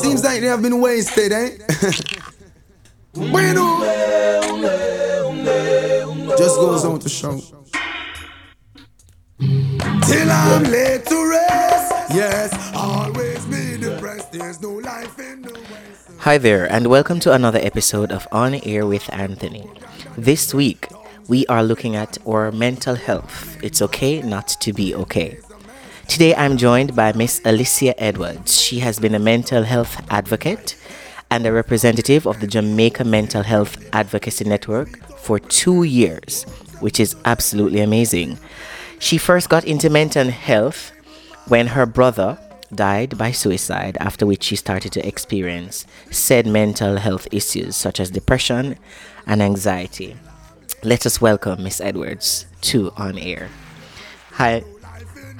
[0.00, 1.50] Seems like they have been wasted, eh?
[3.12, 3.78] bueno.
[6.38, 7.38] Just goes on to show.
[9.38, 12.14] Till I'm laid to rest.
[12.14, 14.32] Yes, always be depressed.
[14.32, 16.10] There's no life in the West.
[16.20, 19.68] Hi there, and welcome to another episode of On Air with Anthony.
[20.16, 20.88] This week,
[21.28, 23.62] we are looking at our mental health.
[23.62, 25.38] It's okay not to be okay.
[26.08, 28.60] Today, I'm joined by Miss Alicia Edwards.
[28.60, 30.76] She has been a mental health advocate
[31.30, 36.44] and a representative of the Jamaica Mental Health Advocacy Network for two years,
[36.80, 38.38] which is absolutely amazing.
[38.98, 40.92] She first got into mental health
[41.48, 42.38] when her brother
[42.74, 48.10] died by suicide, after which she started to experience said mental health issues such as
[48.10, 48.76] depression
[49.26, 50.16] and anxiety.
[50.82, 53.48] Let us welcome Miss Edwards to On Air.
[54.32, 54.64] Hi,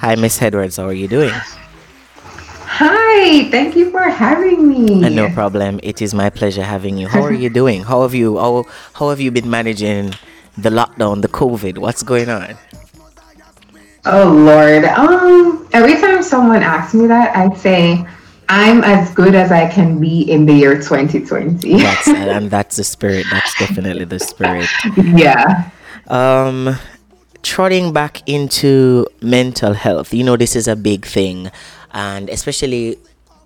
[0.03, 0.77] hi, Miss Edwards.
[0.77, 1.31] How are you doing?
[1.31, 5.05] Hi, thank you for having me.
[5.05, 5.79] Uh, no problem.
[5.83, 7.07] It is my pleasure having you.
[7.07, 7.85] How are you doing?
[7.85, 8.65] How have you how,
[8.95, 10.15] how have you been managing
[10.59, 11.79] the lockdown, the COVID?
[11.79, 12.57] What's going on?
[14.05, 14.85] Oh Lord.
[14.85, 18.05] Um every time someone asks me that, I say
[18.49, 21.79] I'm as good as I can be in the year 2020.
[21.79, 23.27] That's and that's the spirit.
[23.31, 24.69] That's definitely the spirit.
[24.97, 25.71] yeah.
[26.09, 26.77] Um
[27.43, 30.13] trotting back into mental health.
[30.15, 31.51] You know this is a big thing
[31.93, 32.99] and especially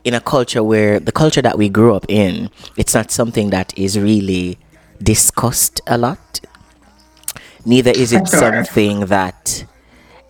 [0.04, 3.76] in a culture where the culture that we grew up in, it's not something that
[3.76, 4.58] is really
[5.02, 6.40] discussed a lot.
[7.64, 8.38] Neither is it Sure.
[8.38, 9.64] something that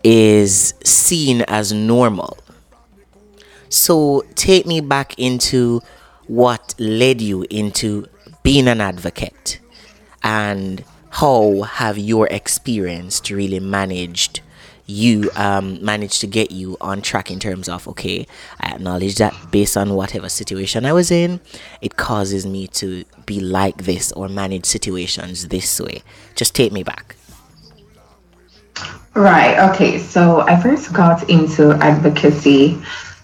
[0.02, 2.38] is seen as normal.
[3.68, 5.82] So take me back into
[6.26, 8.06] what led you into
[8.42, 9.58] being an advocate
[10.22, 10.82] and
[11.16, 14.40] how have your experience really managed
[14.88, 18.26] you um, managed to get you on track in terms of okay
[18.60, 21.40] i acknowledge that based on whatever situation i was in
[21.80, 26.02] it causes me to be like this or manage situations this way
[26.34, 27.16] just take me back
[29.14, 29.70] Right.
[29.70, 29.98] Okay.
[29.98, 32.78] So I first got into advocacy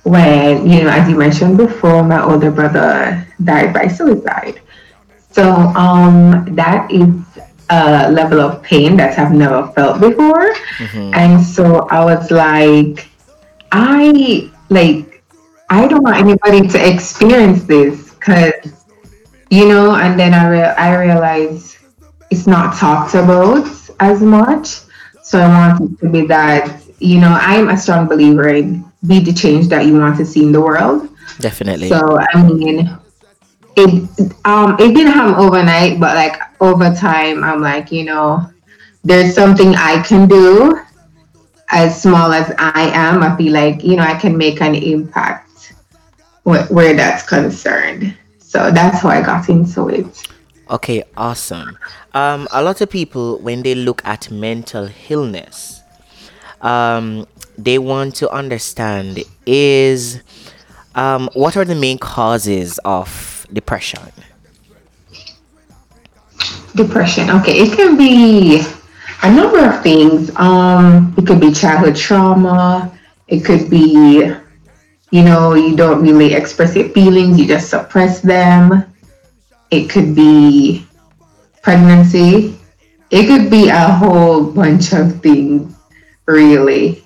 [0.04, 4.62] when, you know, as you mentioned before, my older brother died by suicide.
[5.32, 7.10] So um, that is
[7.72, 10.52] a level of pain that I've never felt before.
[10.78, 11.14] Mm-hmm.
[11.14, 13.08] And so I was like,
[13.72, 15.22] I like,
[15.70, 18.84] I don't want anybody to experience this because,
[19.50, 21.78] you know, and then I, re- I realized
[22.30, 23.66] it's not talked about
[24.00, 24.80] as much.
[25.22, 29.18] So I want it to be that, you know, I'm a strong believer in be
[29.18, 31.08] the change that you want to see in the world.
[31.40, 32.96] definitely So I mean,
[33.76, 38.48] it um it didn't happen overnight, but like over time, I'm like, you know,
[39.04, 40.80] there's something I can do.
[41.74, 45.72] As small as I am, I feel like you know I can make an impact
[46.44, 48.14] wh- where that's concerned.
[48.38, 50.28] So that's how I got into it.
[50.70, 51.78] Okay, awesome.
[52.12, 55.82] Um, a lot of people, when they look at mental illness,
[56.60, 57.26] um,
[57.58, 60.22] they want to understand is
[60.94, 64.00] um, what are the main causes of depression?
[66.74, 67.30] Depression.
[67.30, 68.62] Okay, it can be
[69.22, 70.34] a number of things.
[70.36, 72.92] Um, it could be childhood trauma.
[73.28, 74.32] It could be,
[75.10, 78.84] you know, you don't really express your feelings, you just suppress them.
[79.70, 80.86] It could be
[81.62, 82.58] pregnancy.
[83.10, 85.74] It could be a whole bunch of things,
[86.26, 87.04] really.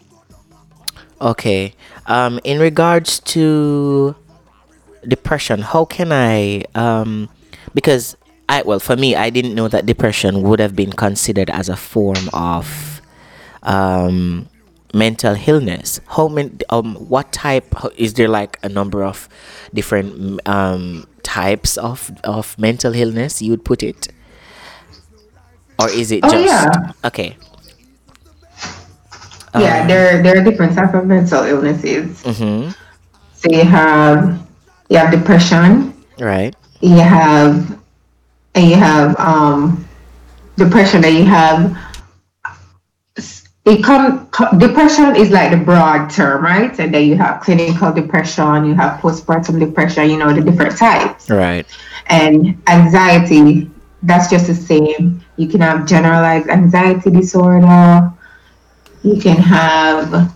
[1.21, 1.75] Okay.
[2.07, 4.15] Um, in regards to
[5.09, 7.29] depression, how can I um
[7.75, 8.17] because
[8.49, 11.77] I well for me I didn't know that depression would have been considered as a
[11.77, 13.01] form of
[13.63, 14.49] um
[14.95, 16.01] mental illness.
[16.09, 19.29] How many um what type is there like a number of
[19.75, 24.09] different um types of of mental illness you would put it?
[25.79, 26.93] Or is it Oh, just yeah.
[27.05, 27.37] okay.
[29.55, 32.23] yeah, there there are different types of mental illnesses.
[32.23, 32.71] Mm-hmm.
[33.35, 34.47] So you have
[34.89, 36.55] you have depression, Right.
[36.81, 37.79] you have
[38.55, 39.87] and you have um
[40.57, 41.77] depression and you have
[43.65, 44.29] it come
[44.59, 46.79] depression is like the broad term right?
[46.79, 51.29] And then you have clinical depression you have postpartum depression you know the different types.
[51.29, 51.67] Right.
[52.07, 53.71] and anxiety
[54.03, 55.25] that's just the same.
[55.37, 58.13] You can have generalized anxiety disorder.
[59.03, 60.36] You can have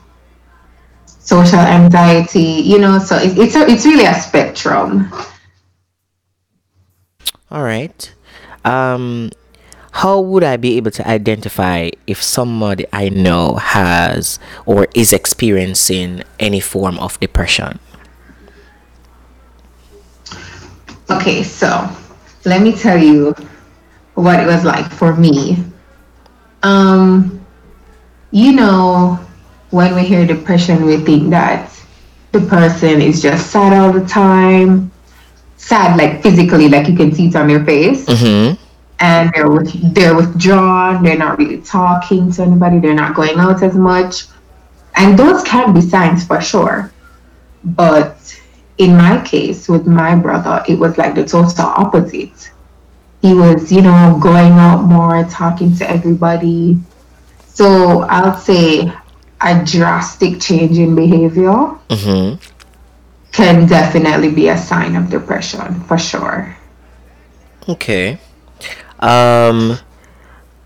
[1.30, 5.10] social anxiety you know so it, it's a, it's really a spectrum
[7.50, 8.14] All right.
[8.64, 9.30] Um,
[9.90, 16.22] how would I be able to identify if somebody I know has or is experiencing
[16.38, 17.80] any form of depression?
[21.10, 21.90] Okay, so
[22.44, 23.34] let me tell you
[24.14, 25.58] what it was like for me.
[26.62, 27.44] Um,
[28.30, 29.18] you know,
[29.70, 31.70] when we hear depression, we think that
[32.32, 34.90] the person is just sad all the time,
[35.56, 38.54] sad like physically, like you can see it on their face, Mm-hmm.
[39.00, 41.02] and they're with, they're withdrawn.
[41.02, 42.78] They're not really talking to anybody.
[42.78, 44.26] They're not going out as much,
[44.96, 46.92] and those can be signs for sure.
[47.64, 48.16] But
[48.78, 52.50] in my case, with my brother, it was like the total opposite.
[53.22, 56.78] He was, you know, going out more, talking to everybody.
[57.48, 58.90] So I'll say
[59.40, 62.36] a drastic change in behavior Mm-hmm.
[63.32, 66.56] can definitely be a sign of depression for sure.
[67.68, 68.18] Okay.
[69.00, 69.78] Um,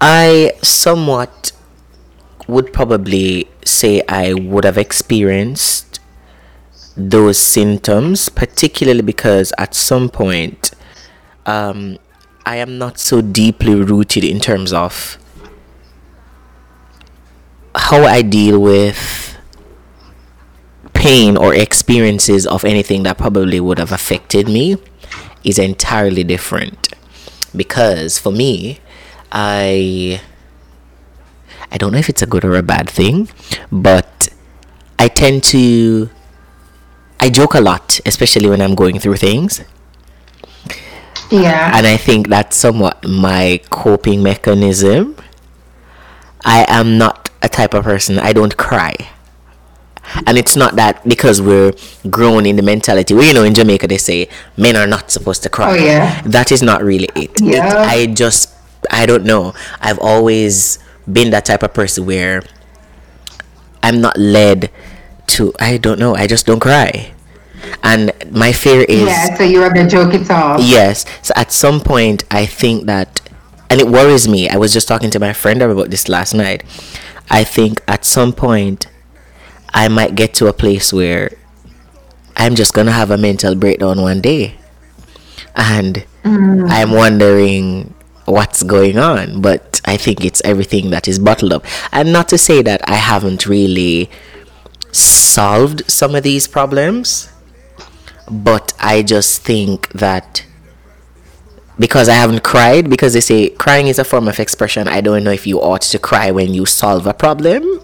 [0.00, 1.52] I somewhat
[2.46, 6.00] would probably say I would have experienced
[6.96, 10.72] those symptoms, particularly because at some point,
[11.46, 11.98] um,
[12.46, 15.18] I am not so deeply rooted in terms of
[17.74, 19.38] how I deal with
[20.92, 24.76] pain or experiences of anything that probably would have affected me
[25.42, 26.88] is entirely different.
[27.54, 28.80] Because for me
[29.34, 30.20] i
[31.70, 33.28] i don't know if it's a good or a bad thing
[33.70, 34.28] but
[34.98, 36.08] i tend to
[37.20, 39.60] i joke a lot especially when i'm going through things.
[41.30, 41.72] Yeah.
[41.74, 45.16] and i think that's somewhat my coping mechanism.
[46.46, 48.94] I am not a type of person i don't cry
[50.26, 51.72] and it's not that because we're
[52.10, 55.42] grown in the mentality well you know in jamaica they say men are not supposed
[55.42, 56.22] to cry Oh, yeah.
[56.36, 57.84] that is not really it, It- Yeah.
[57.96, 58.50] i just
[58.90, 60.78] i don't know i've always
[61.16, 62.42] been that type of person where
[63.82, 64.70] i'm not led
[65.26, 67.10] to i don't know i just don't cry
[67.82, 70.60] and my fear is yeah, so you rather joke it off.
[70.62, 71.06] Yes.
[71.22, 73.22] So at some point, I think that,
[73.70, 74.50] and it worries me.
[74.50, 76.62] I was just talking to my friend about this last night.
[77.30, 78.86] I think at some point,
[79.70, 81.32] I might get to a place where
[82.36, 84.56] I'm just gonna have a mental breakdown one day,
[85.56, 86.68] and mm.
[86.70, 87.94] I'm wondering
[88.24, 89.40] what's going on.
[89.40, 92.94] But I think it's everything that is bottled up, and not to say that I
[92.96, 94.10] haven't really
[94.92, 97.30] solved some of these problems
[98.30, 100.44] but I just think that
[101.78, 105.24] because I haven't cried, because they say crying is a form of expression, I don't
[105.24, 107.80] know if you ought to cry when you solve a problem.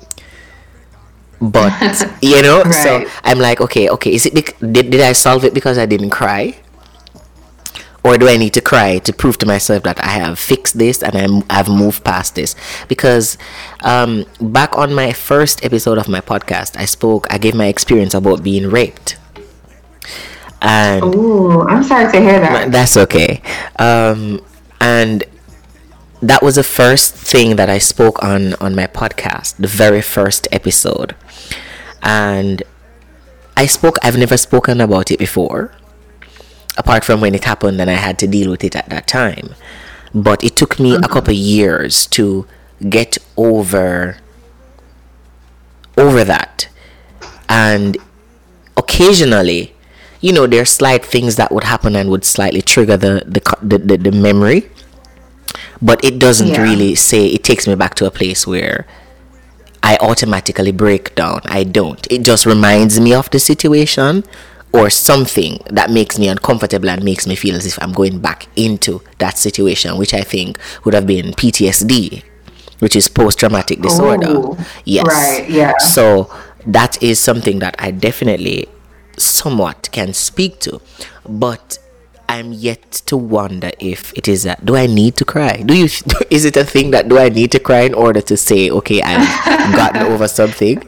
[1.40, 1.72] But
[2.22, 5.78] you know, so I'm like, okay, okay, is it did, did I solve it because
[5.78, 6.58] I didn't cry?
[8.02, 11.02] Or do I need to cry to prove to myself that I have fixed this
[11.02, 12.56] and I'm, I've moved past this?
[12.88, 13.36] Because
[13.82, 18.14] um, back on my first episode of my podcast, I spoke, I gave my experience
[18.14, 19.18] about being raped.
[20.62, 22.70] And Ooh, I'm sorry to hear that.
[22.70, 23.40] that's okay.
[23.78, 24.40] Um,
[24.80, 25.24] and
[26.22, 30.46] that was the first thing that I spoke on on my podcast, the very first
[30.52, 31.14] episode.
[32.02, 32.62] And
[33.56, 33.96] I spoke.
[34.02, 35.72] I've never spoken about it before,
[36.76, 39.54] apart from when it happened and I had to deal with it at that time.
[40.14, 42.46] But it took me a couple years to
[42.88, 44.18] get over
[45.96, 46.68] over that,
[47.48, 47.96] and
[48.76, 49.74] occasionally
[50.20, 53.40] you know there are slight things that would happen and would slightly trigger the the
[53.62, 54.70] the, the, the memory.
[55.82, 56.62] But it doesn't Yeah.
[56.62, 58.86] really say it takes me back to a place where
[59.82, 61.40] i automatically break down.
[61.46, 62.06] I don't.
[62.10, 64.24] It just reminds me of the situation
[64.72, 68.46] or something that makes me uncomfortable and makes me feel as if i'm going back
[68.54, 72.22] into that situation which i think would have been ptsd
[72.78, 74.28] which is post-traumatic disorder.
[74.28, 75.06] Oh, yes.
[75.06, 75.76] Right, yeah.
[75.78, 76.32] so
[76.66, 78.68] that is something that I definitely
[79.20, 80.80] somewhat can speak to,
[81.28, 81.78] but
[82.28, 85.62] I'm yet to wonder if it is that do I need to cry?
[85.62, 85.84] Do you
[86.30, 89.02] is it a thing that do I need to cry in order to say okay
[89.02, 90.86] I've gotten over something?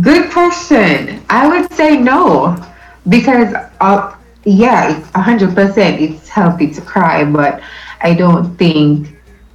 [0.00, 1.22] Good question.
[1.30, 2.56] I would say no,
[3.08, 6.00] because uh, yeah, hundred percent.
[6.00, 7.62] It's healthy to cry, but
[8.00, 9.13] I don't think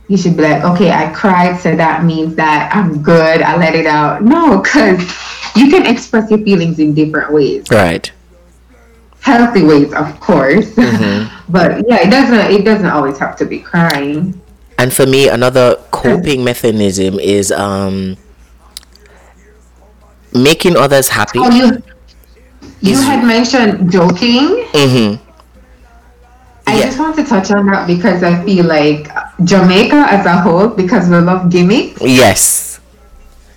[0.09, 3.41] you should be like, okay, I cried, so that means that I'm good.
[3.41, 4.23] I let it out.
[4.23, 4.99] No, because
[5.55, 8.11] you can express your feelings in different ways, Right.
[9.21, 10.73] healthy ways, of course.
[11.49, 12.51] but yeah, it doesn't.
[12.51, 14.33] It doesn't always have to be crying.
[14.79, 18.17] And for me, another coping mechanism is um
[20.33, 21.39] making others happy.
[21.39, 21.83] Oh, you
[22.81, 24.65] you had mentioned joking.
[24.73, 25.28] Mm-hmm.
[26.69, 26.85] I Yeah.
[26.85, 29.09] just want to touch on that because I feel like
[29.43, 32.79] Jamaica as a whole, because we love gimmicks, Yes.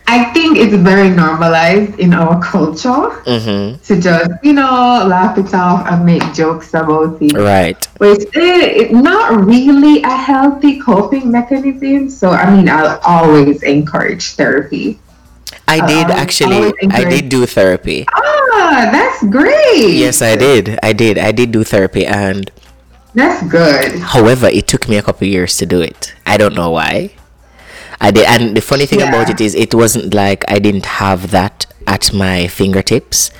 [0.08, 3.80] I think it's very normalized in our culture Mm-hmm.
[3.86, 7.32] to just, you know, laugh it off and make jokes about it.
[7.32, 7.78] Right.
[7.98, 12.10] But it's, not really a healthy coping mechanism.
[12.10, 14.98] So, I mean, I'll always encourage therapy.
[15.68, 16.72] I did actually.
[16.90, 18.04] I did do therapy.
[18.12, 19.94] Ah, that's great.
[19.96, 20.76] Yes, I did.
[20.82, 21.16] I did.
[21.16, 22.50] I did do therapy, and
[23.14, 24.00] That's good.
[24.00, 26.14] however, it took me a couple years to do it.
[26.24, 27.12] I don't know why.
[28.00, 31.30] I did, and the funny thing about it is, it wasn't like I didn't have
[31.30, 33.30] that at my fingertips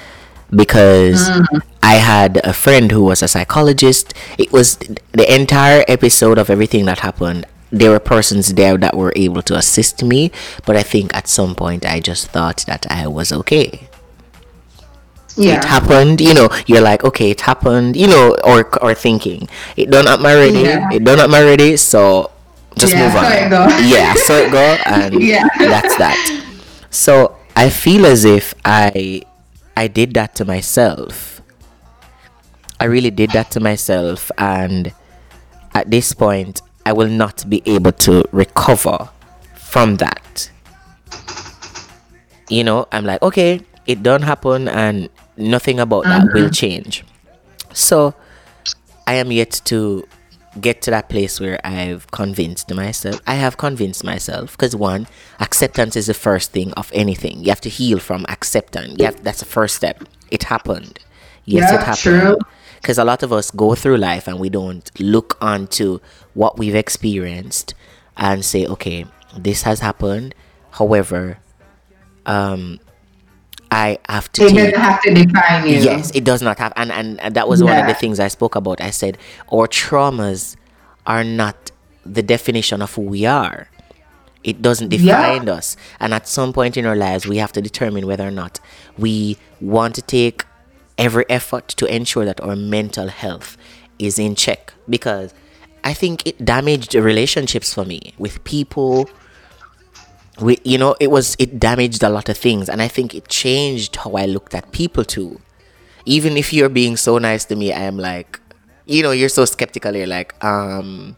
[0.55, 1.63] because mm.
[1.83, 4.15] I had a friend who was a psychologist.
[4.39, 4.77] It was
[5.13, 7.47] the entire episode of everything that happened.
[7.71, 10.31] There were persons there that were able to assist me,
[10.67, 13.89] but I think at some point I just thought that I was okay.
[15.39, 19.49] It happened you know you're like okay it happened you know or or thinking.
[19.77, 20.91] It done at my ready Yeah.
[20.93, 22.31] it done at my ready so
[22.77, 23.25] just Yeah, move on.
[23.25, 23.63] so it go.
[23.89, 25.49] yeah so it go and Yeah.
[25.59, 26.19] that's that.
[26.91, 29.23] So i feel as if i
[29.77, 31.41] i did that to myself.
[32.81, 34.93] I really did that to myself and
[35.75, 39.09] at this point i will not be able to recover
[39.55, 40.51] from that.
[42.51, 47.05] You know i'm like okay it don't happen and nothing about that will change.
[47.73, 48.15] So
[49.07, 50.07] i am yet to
[50.61, 55.09] get to that place where i've convinced myself i have convinced myself because one
[55.41, 57.43] acceptance is the first thing of anything.
[57.43, 59.03] You have to heal from acceptance.
[59.03, 60.05] Have, that's the first step.
[60.31, 60.99] It happened.
[61.45, 62.39] Yes Yeah, it happened
[62.81, 65.99] because a lot of us go through life and we don't look onto
[66.35, 67.75] what we've experienced
[68.17, 69.05] and say okay
[69.37, 70.35] this has happened.
[70.73, 71.39] However
[72.27, 72.79] um
[73.73, 75.79] i have to It take doesn't have to define you.
[75.91, 78.29] Yes, it does not have, and and, and that was one of the things I
[78.29, 78.81] spoke about.
[78.81, 79.19] I said
[79.53, 80.57] our traumas
[81.07, 81.57] are not
[82.17, 83.69] the definition of who we are.
[84.45, 84.99] It doesn't Yeah.
[85.17, 88.31] define us, and at some point in our lives, we have to determine whether or
[88.43, 88.61] not
[88.99, 90.45] we want to take
[90.99, 93.57] every effort to ensure that our mental health
[93.99, 94.75] is in check.
[94.89, 95.33] Because
[95.85, 99.09] I think it damaged relationships for me with people
[100.43, 102.69] we you know it was it damaged a lot of things.
[102.69, 105.41] And i think it changed how i looked at people too.
[106.05, 108.41] Even if you're being so nice to me i am like
[108.87, 109.95] you know you're so skeptical.
[109.95, 111.17] You're like um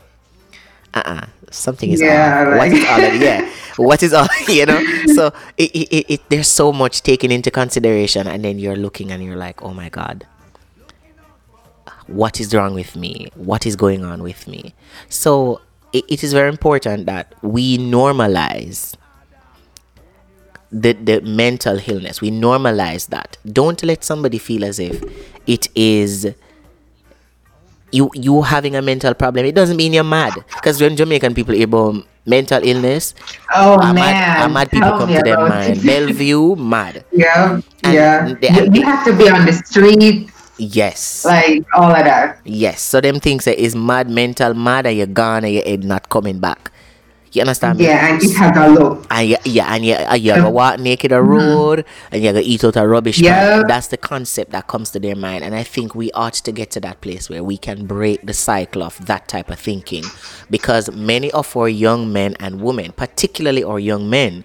[0.93, 3.51] uh-uh something is Yeah, what is all yeah.
[3.77, 4.81] What is all you know?
[5.15, 8.27] So it, it, it, it there's so much taken into consideration.
[8.27, 10.27] And then you're looking and you're like oh my god
[12.07, 13.29] what is wrong with me?
[13.35, 14.75] What is going on with me?
[15.09, 15.61] So
[15.93, 18.95] it, it is very important that we normalize
[20.83, 22.21] the, the mental illness.
[22.21, 23.37] We normalize that.
[23.47, 25.03] Don't let somebody feel as if
[25.47, 26.35] it is
[27.93, 29.47] you you having a mental problem.
[29.47, 31.95] It doesn't mean you're mad because when jamaican people about
[32.27, 33.15] mental illness
[33.55, 33.95] Oh a man.
[33.95, 35.83] mad, a mad people Tell come to their mind.
[35.85, 37.05] bellevue mad.
[37.13, 38.35] Yeah, And yeah.
[38.41, 41.25] they- You, you have to be on the street, yes.
[41.25, 42.41] Like all of that.
[42.45, 45.85] Yes, so them things that is mad, mental mad, and you're gone, and your head
[45.85, 46.73] not coming back.
[47.35, 47.87] You understand me?
[47.87, 49.07] Yeah, and it has a look.
[49.11, 51.29] And you, yeah, and you, and you go walk naked a mm-hmm.
[51.29, 53.59] road, and you go eat out a rubbish Yeah.
[53.59, 53.67] pan.
[53.67, 56.71] That's the concept that comes to their mind, and I think we ought to get
[56.73, 60.05] to that place where we can break the cycle of that type of thinking,
[60.49, 64.45] because many of our young men and women, particularly our young men,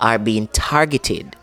[0.00, 1.36] are being targeted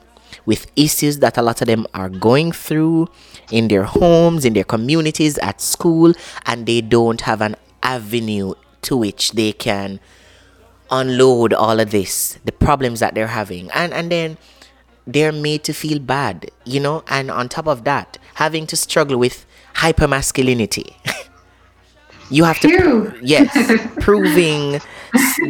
[0.46, 3.08] with issues that a lot of them are going through
[3.50, 6.14] in their homes, in their communities, at school,
[6.46, 10.00] and they don't have an avenue to which they can
[10.92, 13.72] unload all of this, the problems that they're having.
[13.72, 14.38] And and then
[15.08, 19.18] they're made to feel bad, you know, and on top of that, having to struggle
[19.18, 20.96] with hypermasculinity.
[22.30, 23.14] you have to Phew.
[23.22, 23.52] yes
[24.00, 24.82] proving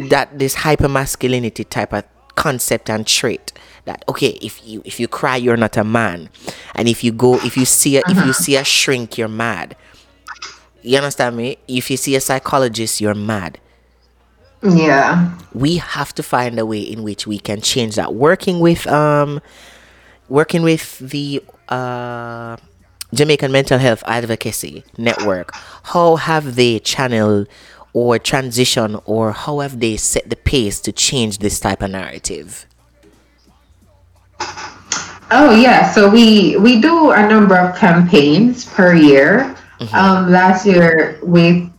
[0.08, 3.52] that this hypermasculinity type of concept and trait
[3.86, 6.28] that okay if you if you cry you're not a man
[6.74, 8.32] and if you go if you see a, if you uh-huh.
[8.32, 9.74] see a shrink you're mad
[10.82, 13.58] you understand me if you see a psychologist you're mad
[14.74, 15.36] Yeah.
[15.52, 19.40] we have to find a way in which we can change that working with um
[20.28, 22.56] working with the uh
[23.14, 25.54] Jamaican Mental Health Advocacy Network
[25.94, 27.48] how have they channeled
[27.92, 32.66] or transition or how have they set the pace to change this type of narrative
[35.30, 35.90] Oh yeah.
[35.90, 39.56] So we we do a number of campaigns per year.
[39.80, 39.94] Mm-hmm.
[39.94, 41.70] Um, last year we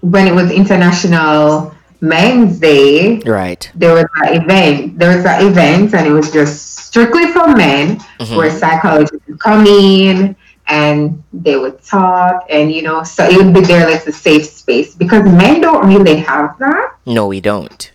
[0.00, 4.98] when it was International Men's Day, right there was an event.
[4.98, 8.36] There was an event, and it was just strictly for men, Mm-hmm.
[8.36, 10.34] where psychologists would come in
[10.68, 14.46] and they would talk, and you know, so it would be there like a safe
[14.46, 16.94] space because men don't really have that.
[17.06, 17.92] no we don't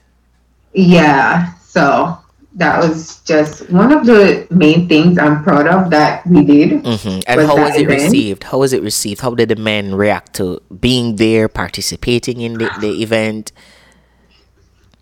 [0.73, 1.53] Yeah.
[1.59, 2.17] So
[2.55, 6.69] that was just one of the main things I'm proud of that we did.
[6.85, 8.01] hmm And Was how was it event?
[8.03, 8.43] received?
[8.43, 9.21] How was it received?
[9.21, 13.51] How did the men react to being there, participating in the, the event?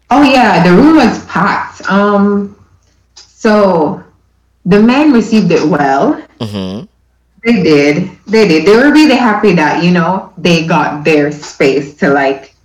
[0.09, 1.81] Oh yeah, the room was packed.
[1.89, 2.55] Um,
[3.15, 4.03] so
[4.65, 6.19] the men received it well.
[6.41, 6.85] hmm
[7.45, 8.09] They did.
[8.27, 8.65] They did.
[8.65, 12.55] They were really happy that you know they got their space to like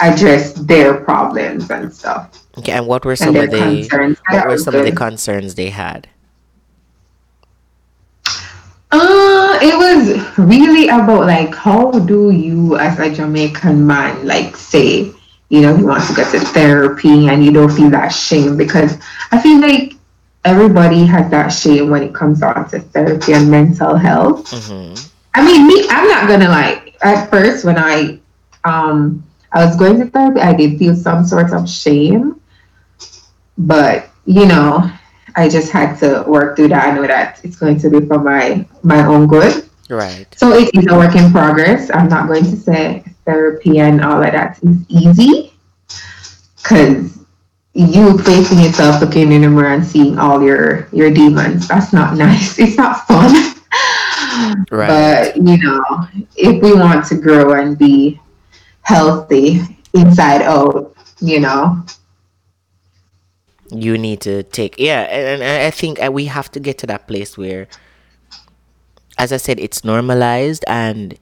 [0.00, 4.18] address their problems and stuff Okay, and what were some of the concerns.
[4.30, 6.08] what were some of the concerns they had?
[8.90, 15.12] Uh, it was really about like how do you as a Jamaican man like say
[15.52, 18.96] you know he wants to get to therapy and you don't feel that shame because
[19.30, 19.92] I feel like
[20.46, 24.50] everybody has that shame when it comes down to therapy and mental health.
[24.50, 24.94] hmm
[25.34, 28.18] I mean me I'm not gonna like at first when I
[28.64, 32.40] um I was going to therapy I did feel some sort of shame
[33.58, 34.90] but you know
[35.36, 36.86] I just had to work through that.
[36.86, 39.68] I know that it's going to be for my my own good.
[39.88, 40.26] Right.
[40.36, 41.90] So it is a work in progress.
[41.92, 45.52] I'm not going to say therapy and all of that is easy
[46.56, 47.18] because
[47.74, 51.68] you facing yourself, looking in the mirror and seeing all your your demons.
[51.68, 52.58] That's not nice.
[52.58, 53.54] It's not fun.
[54.70, 54.88] Right.
[54.88, 55.84] But you know,
[56.36, 58.20] if we want to grow and be
[58.82, 59.60] healthy
[59.94, 61.84] inside out, you know,
[63.70, 66.86] you need to take yeah and, and i think uh, we have to get to
[66.86, 67.66] that place where
[69.18, 71.18] as i said it's normalized and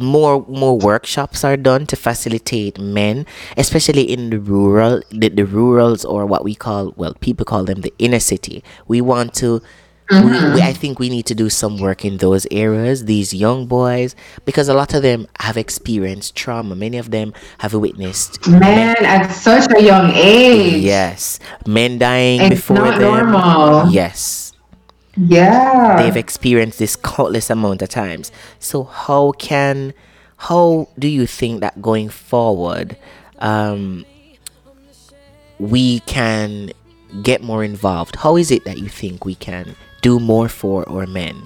[0.00, 3.26] more more workshops are done to facilitate men
[3.56, 7.82] especially in the rural the, the rurals or what we call well people call them
[7.82, 9.62] the inner city we want to
[10.10, 10.62] we, we, mm-hmm.
[10.62, 14.68] I think we need to do some work in those areas, these young boys, because
[14.68, 16.74] a lot of them have experienced trauma.
[16.74, 20.82] Many of them have witnessed man, at such a young age.
[20.82, 23.30] Yes, men dying It's before not them.
[23.30, 23.92] normal.
[23.92, 24.49] Yes,
[25.16, 25.96] Yeah.
[26.02, 28.30] they've experienced this countless amount of times.
[28.58, 29.92] So how can,
[30.36, 32.96] how do you think that going forward,
[33.38, 34.04] um,
[35.58, 36.70] we can
[37.22, 38.16] get more involved?
[38.16, 41.42] How is it that you think we can do more for our men?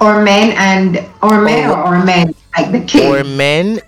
[0.00, 3.04] or men and or men Or- or, or men like the kids.
[3.06, 3.78] Or men,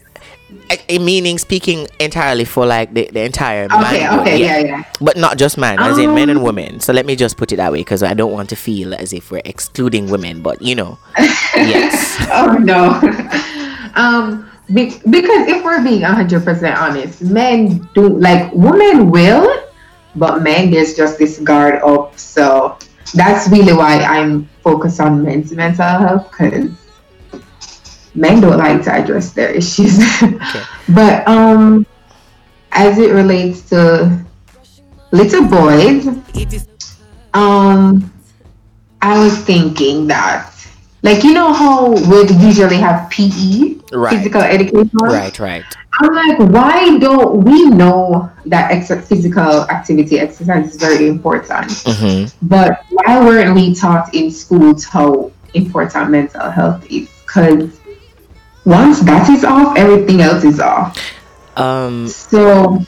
[0.70, 4.84] I, I meaning speaking entirely for like the, the entire okay, manhood, okay, yeah, yeah.
[5.00, 6.80] But not just man, as in men and Um, women.
[6.80, 9.12] So let me just put it that way because I don't want to feel as
[9.12, 10.40] if we're excluding women.
[10.42, 10.98] But you know,
[11.54, 13.00] yes, Oh no.
[13.94, 19.64] um be- because if we're being 100% honest, men do like women will,
[20.16, 22.18] but men there's just this guard up.
[22.18, 22.78] So
[23.14, 26.70] that's really why I'm focused on men's mental health because
[28.14, 29.98] men don't like to address their issues.
[30.88, 31.86] but um
[32.72, 34.24] as it relates to
[35.12, 36.06] little boys,
[37.34, 38.10] um
[39.02, 40.50] I was thinking that
[41.02, 44.16] like you know how we usually have PE, Right.
[44.16, 44.90] physical education.
[44.94, 45.64] right, right.
[46.00, 51.70] I'm like, why don't we know that ex- physical activity, exercise is very important?
[51.86, 57.08] hmm But why weren't we taught in schools how important mental health is?
[57.26, 57.78] Because
[58.64, 60.96] once that is off, everything else is off.
[61.56, 62.08] Um.
[62.08, 62.80] So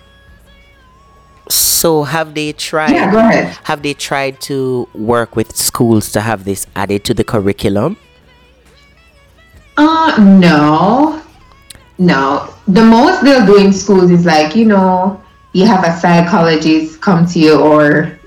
[1.48, 2.90] So have they tried?
[2.90, 3.56] yeah, go ahead.
[3.64, 7.96] Have they tried to work with schools to have this added to the curriculum?
[9.76, 11.22] Uh, no,
[11.98, 12.54] no.
[12.66, 17.26] The most they'll do in schools is like you know you have a psychologist come
[17.26, 18.18] to you or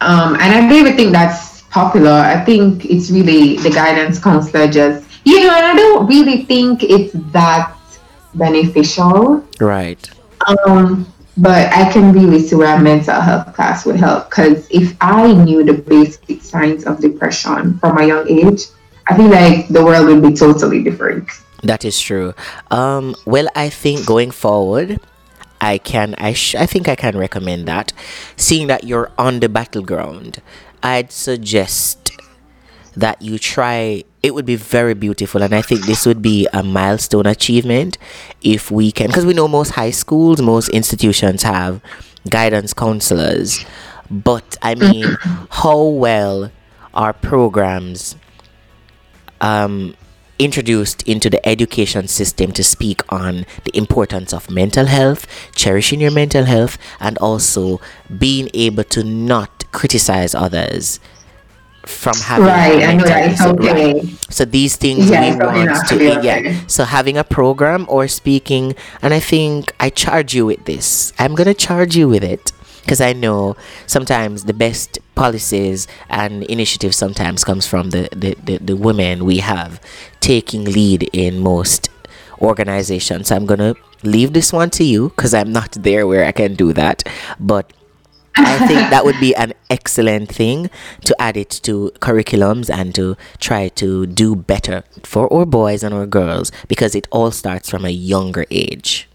[0.00, 2.10] um, and I don't even think that's popular.
[2.10, 6.82] I think it's really the guidance counselor just you know, and I don't really think
[6.82, 7.74] it's that
[8.34, 9.44] beneficial.
[9.60, 10.08] Right.
[10.46, 14.96] Um, but I can really see where a mental health class would help because if
[15.00, 18.62] I knew the basic signs of depression from a young age,
[19.08, 21.28] I feel like the world would be totally different.
[21.62, 22.34] That is true.
[22.70, 25.00] Um, well, I think going forward,
[25.60, 26.14] I can.
[26.18, 27.92] I sh- I think I can recommend that.
[28.36, 30.42] Seeing that you're on the battleground,
[30.82, 32.12] I'd suggest
[32.94, 34.04] that you try.
[34.24, 37.98] It would be very beautiful, and I think this would be a milestone achievement
[38.40, 41.82] if we can, because we know most high schools, most institutions have
[42.30, 43.66] guidance counselors,
[44.10, 45.18] but I mean,
[45.50, 46.50] how well
[46.94, 48.16] are programs
[49.42, 49.94] um,
[50.38, 56.10] introduced into the education system to speak on the importance of mental health, cherishing your
[56.10, 57.78] mental health, and also
[58.18, 60.98] being able to not criticize others.
[61.86, 63.94] From having Right, I know mental that it's illness.
[64.04, 64.32] Right.
[64.32, 66.60] So these things Yeah, we want to be yeah.
[66.66, 71.12] So having a program or speaking, and I think I charge you with this.
[71.18, 76.96] I'm gonna charge you with it because I know sometimes the best policies and initiatives
[76.96, 79.80] sometimes comes from the the, the, the women we have
[80.20, 81.88] taking lead in most
[82.40, 83.28] organizations.
[83.28, 86.54] So I'm gonna leave this one to you because I'm not there where I can
[86.54, 87.02] do that,
[87.40, 87.72] but
[88.36, 90.70] I think that would be an excellent thing
[91.04, 95.94] to add it to curriculums and to try to do better for our boys and
[95.94, 99.08] our girls because it all starts from a younger age.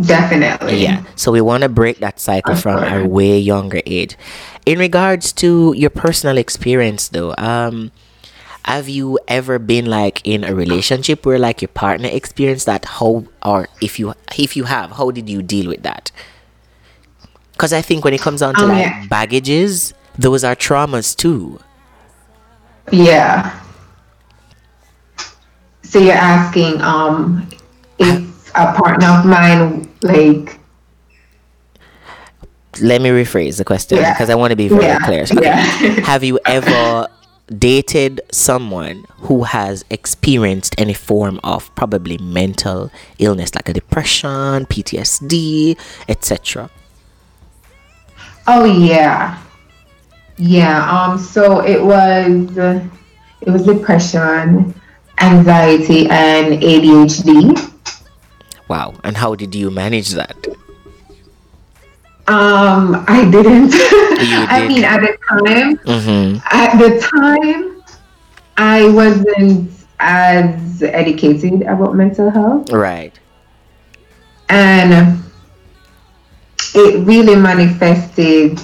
[0.00, 0.82] Definitely.
[0.82, 1.04] Yeah.
[1.16, 4.16] So we want to break that cycle from a way younger age.
[4.64, 7.92] In regards to your personal experience though, um
[8.64, 13.24] have you ever been like in a relationship where like your partner experienced that how
[13.44, 16.10] or if you if you have, how did you deal with that?
[17.58, 19.04] Cuz I think when it comes down to Um, like yeah.
[19.08, 21.58] baggages, those are traumas too.
[22.90, 23.50] Yeah.
[25.82, 27.46] So you're asking, um,
[27.98, 30.58] if a partner of mine, like,
[32.80, 34.14] Let me rephrase the question Yeah.
[34.14, 34.98] because I want to be very Yeah.
[35.00, 35.22] clear.
[35.24, 35.42] Okay.
[35.44, 36.00] Yeah.
[36.06, 37.06] have you ever
[37.58, 45.76] dated someone who has experienced any form of probably mental illness like a depression, PTSD,
[46.08, 46.70] etc.?
[48.46, 49.38] Oh yeah,
[50.36, 50.88] yeah.
[50.90, 52.56] Um, so it was,
[53.40, 54.74] it was depression,
[55.20, 57.70] anxiety, and ADHD.
[58.68, 58.94] Wow.
[59.04, 60.36] And how did you manage that?
[62.28, 63.72] Um, I didn't.
[63.74, 64.68] I did.
[64.68, 66.38] mean, at the time, Mm-hmm.
[66.50, 67.82] at the time,
[68.56, 72.70] I wasn't as educated about mental health.
[72.70, 73.18] Right.
[74.48, 75.22] and
[76.74, 78.60] it really manifested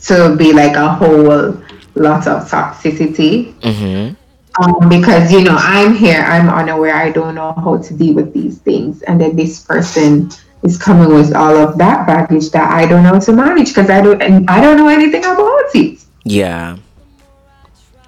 [0.00, 1.60] to be like a whole
[1.94, 3.54] lot of toxicity.
[3.60, 4.14] Mm-hmm.
[4.62, 8.32] um, because you know i'm here i'm unaware i don't know how to deal with
[8.32, 9.02] these things.
[9.02, 10.30] And then this person
[10.62, 13.90] is coming with all of that baggage that i don't know how to manage because
[13.90, 16.04] i don't and i don't know anything about it.
[16.24, 16.76] Yeah.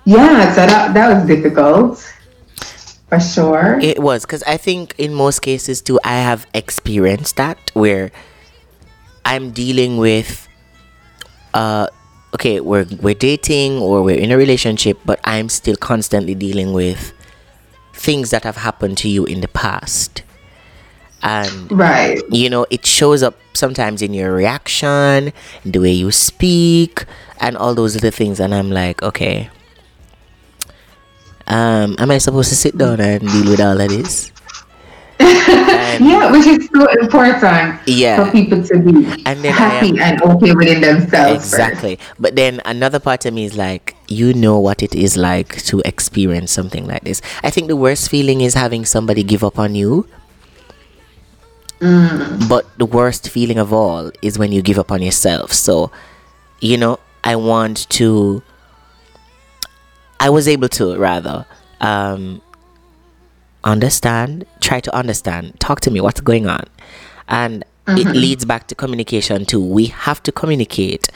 [0.04, 2.04] yeah so that, that was difficult.
[3.08, 3.78] For sure.
[3.80, 7.70] It was because I think in most cases too, I have experienced that?
[7.72, 8.10] Where
[9.24, 10.48] I'm dealing with,
[11.54, 11.88] uh,
[12.34, 17.12] okay, we're we're dating or we're in a relationship, but I'm still constantly dealing with
[17.92, 20.22] things that have happened to you in the past,
[21.22, 25.32] and right you know it shows up sometimes in your reaction,
[25.64, 27.04] the way you speak,
[27.40, 29.50] and all those little things, and I'm like, okay.
[31.48, 34.30] Um, am I supposed to sit down and deal with all of this?
[35.98, 38.24] Yeah which is so important Yeah.
[38.24, 41.42] for people to be And then happy am- and okay within themselves.
[41.50, 41.54] first.
[41.54, 41.98] Exactly.
[42.18, 45.82] But then another part of me is like, you know what it is like to
[45.84, 47.20] experience something like this.
[47.42, 50.06] I think the worst feeling is having somebody give up on you.
[51.80, 55.52] But the worst feeling of all is when you give up on yourself.
[55.52, 55.90] So,
[56.60, 58.42] you know, I want to.
[60.20, 61.46] I was able to rather
[61.80, 62.42] um,
[63.64, 66.64] understand, try to understand, talk to me, what's going on.
[67.28, 68.12] And it mm-hmm.
[68.12, 69.64] leads back to communication too.
[69.64, 71.08] We have to communicate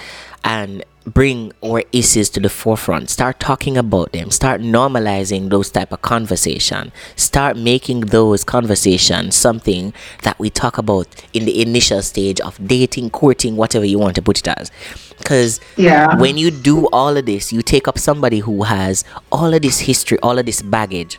[0.44, 3.10] and bring our issues to the forefront.
[3.10, 4.30] Start talking about them.
[4.30, 6.92] Start normalizing those type of conversation.
[7.16, 13.10] Start making those conversations something that we talk about in the initial stage of dating,
[13.10, 14.70] courting, whatever you want to put it as.
[15.18, 16.16] Because Yeah.
[16.16, 19.80] when you do all of this, you take up somebody who has all of this
[19.80, 21.18] history, all of this baggage,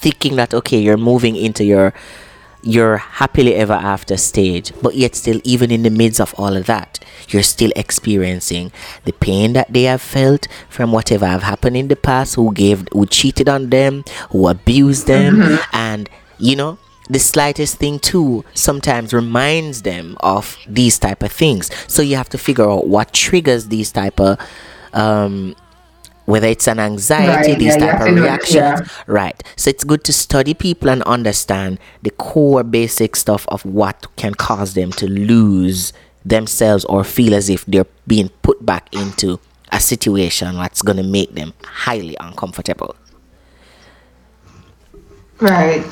[0.00, 1.92] thinking that okay, you're moving into your
[2.62, 6.66] your happily ever after stage, but yet still even in the midst of all of
[6.66, 8.70] that, you're still experiencing
[9.04, 12.86] the pain that they have felt from whatever have happened in the past, who gave
[12.92, 16.08] who cheated on them, who abused them, and
[16.38, 21.70] you know, the slightest thing too sometimes reminds them of these type of things.
[21.88, 24.38] So you have to figure out what triggers these type of
[24.92, 25.54] um
[26.30, 28.54] whether it's an anxiety, Right, these yeah, type of reactions.
[28.54, 28.80] yeah.
[29.06, 29.42] Right.
[29.56, 34.34] So it's good to study people and understand the core basic stuff of what can
[34.34, 35.92] cause them to lose
[36.24, 39.40] themselves or feel as if they're being put back into
[39.72, 42.94] a situation that's going to make them highly uncomfortable.
[45.40, 45.84] Right.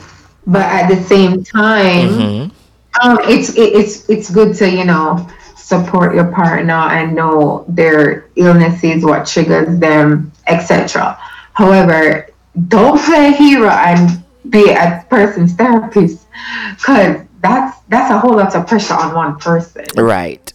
[0.46, 3.08] But at the same time, Mm-hmm.
[3.08, 5.26] um, it's it, it's it's good to you know
[5.68, 11.18] support your partner and know their illnesses, what triggers them, etc.
[11.52, 12.26] However,
[12.68, 16.26] don't play hero and be a person's therapist,
[16.70, 19.84] because that's that's a whole lot of pressure on one person.
[19.94, 20.50] Right.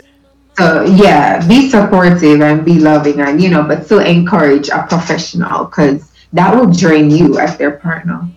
[0.58, 5.66] So yeah, be supportive and be loving, and you know, but still encourage a professional
[5.66, 8.28] because that will drain you as their partner.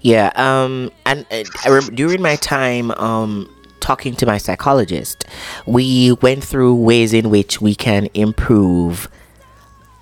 [0.00, 3.52] Yeah, um, and uh, during my time um,
[3.86, 5.24] talking to my psychologist,
[5.64, 9.08] we went through ways in which we can improve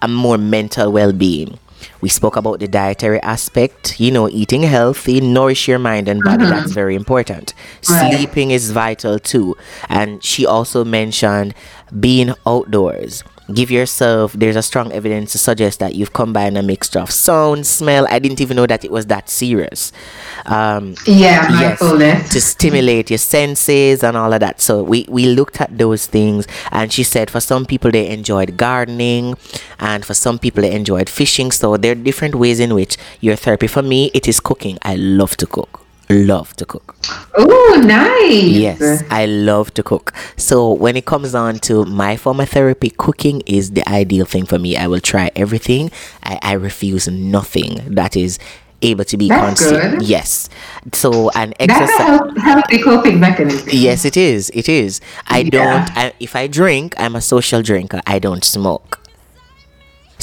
[0.01, 1.59] a more mental well being.
[2.01, 6.45] We spoke about the dietary aspect, you know, eating healthy, nourish your mind and body.
[6.45, 6.51] Mm-hmm.
[6.51, 7.53] That's very important.
[7.91, 8.15] Right.
[8.15, 9.55] Sleeping is vital too.
[9.91, 11.53] And she also mentioned
[12.01, 16.99] being outdoors give yourself there's a strong evidence to suggest that you've combined a mixture
[16.99, 18.07] of sound smell.
[18.09, 19.93] I didn't even know that it was that serious.
[20.47, 24.61] Um, yeah yes, to stimulate your senses and all of that.
[24.61, 28.57] So we we looked at those things and she said for some people they enjoyed
[28.57, 29.37] gardening
[29.79, 31.51] and for some people they enjoyed fishing.
[31.51, 34.79] So there are different ways in which your therapy for me it is cooking.
[34.83, 36.97] I love to cook love to cook.
[37.37, 38.43] Oh, nice.
[38.45, 40.13] Yes, I love to cook.
[40.37, 44.47] So when it comes on to my form of therapy, cooking is the ideal thing
[44.47, 44.77] for me.
[44.77, 45.91] I will try everything.
[46.23, 48.39] I, I refuse nothing that is
[48.83, 50.03] able to be consumed.
[50.03, 50.49] Yes.
[50.93, 51.97] So an exercise.
[51.97, 53.69] That's a healthy coping mechanism.
[53.73, 54.51] Yes, it is.
[54.55, 55.01] It is.
[55.27, 55.51] I yeah.
[55.51, 55.97] don't.
[55.97, 58.01] I, if I drink, I'm a social drinker.
[58.07, 59.01] I don't smoke.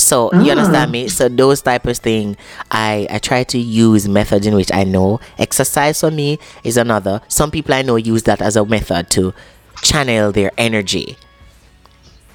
[0.01, 0.45] So mm.
[0.45, 1.07] you understand me?
[1.07, 2.37] So those type of thing,
[2.69, 5.19] I I try to use methods in which I know.
[5.37, 7.21] Exercise for me is another.
[7.27, 9.33] Some people I know use that as a method to
[9.81, 11.17] channel their energy.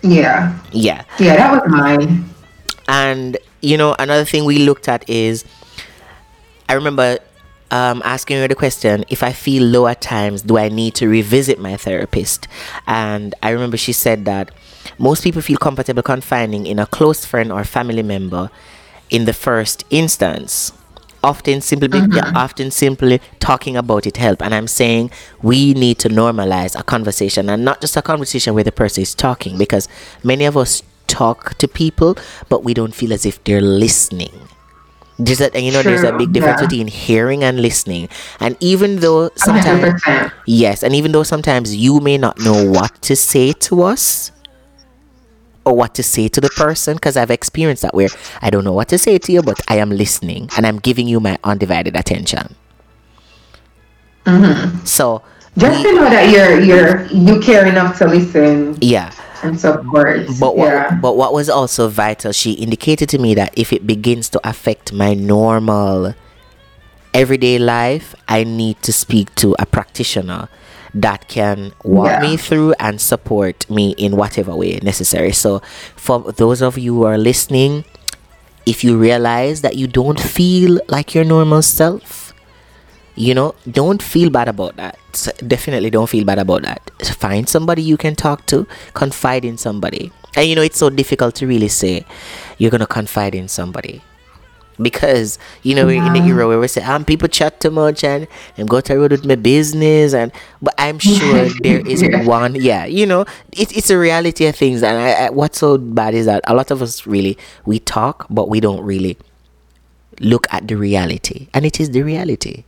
[0.02, 0.58] Yeah.
[0.72, 1.04] Yeah.
[1.18, 2.28] Yeah, that was mine.
[2.88, 5.44] And you know, another thing we looked at is
[6.68, 7.18] I remember
[7.70, 11.08] um, asking her the question if I feel low at times, do I need to
[11.08, 12.48] revisit my therapist?
[12.86, 14.50] And I remember she said that
[14.98, 18.50] most people feel comfortable confiding in a close friend or family member
[19.10, 20.72] in the first instance.
[21.22, 22.36] Often simply, mm-hmm.
[22.36, 24.42] often simply talking about it help.
[24.42, 25.10] And I'm saying
[25.42, 29.14] we need to normalize a conversation and not just a conversation where the person is
[29.14, 29.88] talking because
[30.22, 32.16] many of us talk to people,
[32.48, 34.48] but we don't feel as if they're listening
[35.18, 36.66] there's a you know True, there's a big difference yeah.
[36.66, 38.08] between hearing and listening
[38.40, 40.32] and even though sometimes 100%.
[40.46, 44.30] yes and even though sometimes you may not know what to say to us
[45.66, 48.08] or what to say to the person because I've experienced that where
[48.40, 51.06] I don't know what to say to you but I am listening and I'm giving
[51.06, 52.54] you my undivided attention
[54.24, 54.84] mm-hmm.
[54.84, 55.22] so
[55.58, 60.26] just we, to know that you're you're you care enough to listen yeah and support.
[60.40, 60.94] But what, yeah.
[61.00, 64.92] but what was also vital, she indicated to me that if it begins to affect
[64.92, 66.14] my normal
[67.14, 70.48] everyday life, I need to speak to a practitioner
[70.94, 72.20] that can walk yeah.
[72.20, 75.32] me through and support me in whatever way necessary.
[75.32, 75.60] So,
[75.96, 77.84] for those of you who are listening,
[78.64, 82.26] if you realize that you don't feel like your normal self,
[83.16, 84.98] you know don't feel bad about that
[85.46, 86.80] definitely don't feel bad about that
[87.18, 91.34] find somebody you can talk to confide in somebody and you know it's so difficult
[91.34, 92.04] to really say
[92.58, 94.02] you're gonna confide in somebody
[94.80, 98.04] because you know we're in the era where we say um people chat too much
[98.04, 102.54] and and go to road with my business and but i'm sure there is one
[102.54, 104.82] yeah you know it, it's a reality of things.
[104.82, 108.26] And I, I, what's so bad is that a lot of us really we talk
[108.30, 109.16] but we don't really
[110.20, 111.48] look at the reality.
[111.54, 112.64] And it is the reality.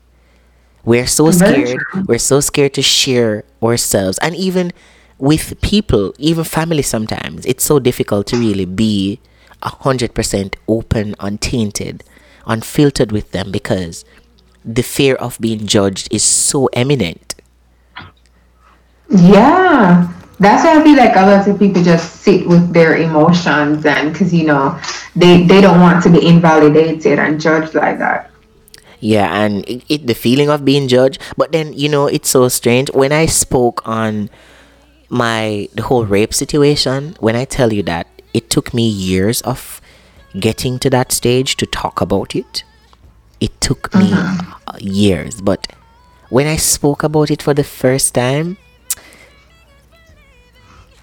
[0.85, 1.81] We're so scared.
[2.07, 4.19] We're so scared to share ourselves.
[4.19, 4.73] And even
[5.19, 9.21] with people, even family sometimes, it's so difficult to really be
[9.63, 12.05] 100% open, untainted,
[12.47, 14.05] unfiltered with them because
[14.65, 17.35] the fear of being judged is so eminent.
[19.09, 20.13] Yeah.
[20.41, 24.13] That's why I feel like a lot of people just sit with their emotions and
[24.13, 24.79] because you know
[25.17, 28.31] they they don't want to be invalidated and judged like that.
[29.01, 31.21] Yeah, and it, it, the feeling of being judged.
[31.37, 34.31] But then you know it's so strange when I spoke on
[35.09, 37.17] my the whole rape situation.
[37.19, 39.81] When I tell you that it took me years of
[40.39, 42.65] getting to that stage to talk about it.
[43.41, 44.79] It took me uh-huh.
[44.81, 45.73] years, but
[46.29, 48.59] when I spoke about it for the first time,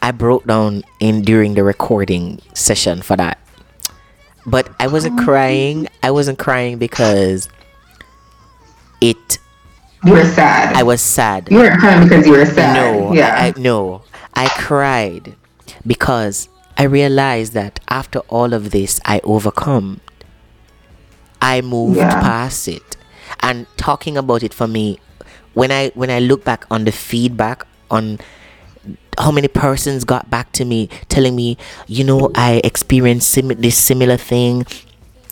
[0.01, 3.39] I broke down in during the recording session for that.
[4.45, 5.23] But I wasn't oh.
[5.23, 5.88] crying.
[6.03, 7.49] I wasn't crying because
[9.01, 9.39] it
[10.05, 10.75] you were sad.
[10.75, 11.47] I was sad.
[11.49, 12.75] You weren't crying because you were sad.
[12.75, 13.35] No, yeah.
[13.35, 14.03] I, I, no,
[14.35, 15.35] I cried
[15.88, 20.01] because I realized that after all of this, I overcome.
[21.41, 22.21] I moved yeah.
[22.21, 22.97] past it,
[23.41, 24.99] and talking about it for me,
[25.53, 28.19] when I when I look back on the feedback on
[29.17, 31.57] how many persons got back to me telling me,
[31.88, 34.65] you know, I experienced sim- this similar thing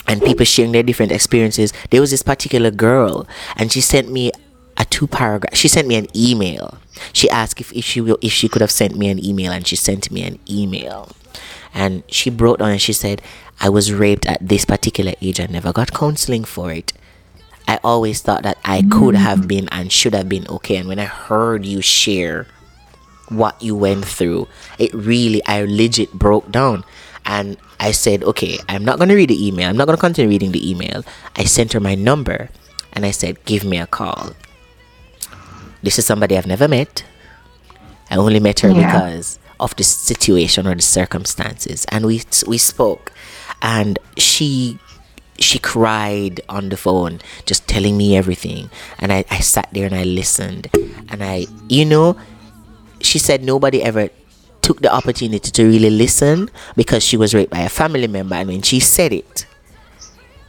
[0.08, 1.74] and people sharing their different experiences.
[1.90, 4.32] There was this particular girl, and she sent me
[4.78, 5.56] a two paragraph.
[5.56, 6.78] She sent me an email.
[7.12, 9.68] She asked if, if she will, if she could have sent me an email, and
[9.68, 11.10] she sent me an email.
[11.74, 13.22] And she brought on and she said,
[13.60, 15.40] "I was raped at this particular age.
[15.40, 16.94] I never got counseling for it.
[17.68, 19.48] I always thought that I could have mm.
[19.48, 20.76] been and should have been okay.
[20.78, 22.46] And when I heard you share
[23.30, 26.84] what you went through, it really, I legit broke down.
[27.26, 29.70] And I said, okay, I'm not going to read the email.
[29.70, 31.06] I'm not going to continue reading the email.
[31.36, 32.50] I sent her my number
[32.92, 34.34] and I said, give me a call.
[35.82, 37.04] This is somebody I've never met.
[38.10, 38.92] I only met her Yeah.
[38.92, 41.86] because of the situation or the circumstances.
[41.86, 43.14] And we, we spoke
[43.62, 44.78] and she
[45.40, 48.70] she cried on the phone just telling me everything.
[49.00, 50.68] And I, I sat there and i listened.
[51.10, 52.18] And i you know
[53.02, 54.10] she said nobody ever
[54.62, 58.36] took the opportunity to really listen because she was raped by a family member.
[58.36, 59.48] And when she said it.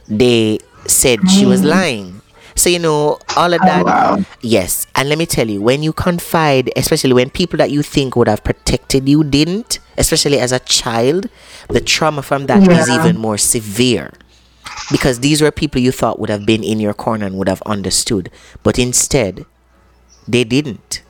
[0.07, 1.69] They said she was mm.
[1.69, 2.14] lying
[2.55, 3.85] so you know all of oh, that.
[3.85, 4.19] wow.
[4.41, 4.87] yes.
[4.95, 8.27] And let me tell you when you confide especially when people that you think would
[8.27, 11.29] have protected you didn't especially as a child
[11.69, 12.99] the trauma from that is Yeah.
[12.99, 14.13] even more severe.
[14.91, 17.61] Because these were people you thought would have been in your corner and would have
[17.65, 18.29] understood.
[18.63, 19.45] But instead
[20.27, 21.01] they didn't.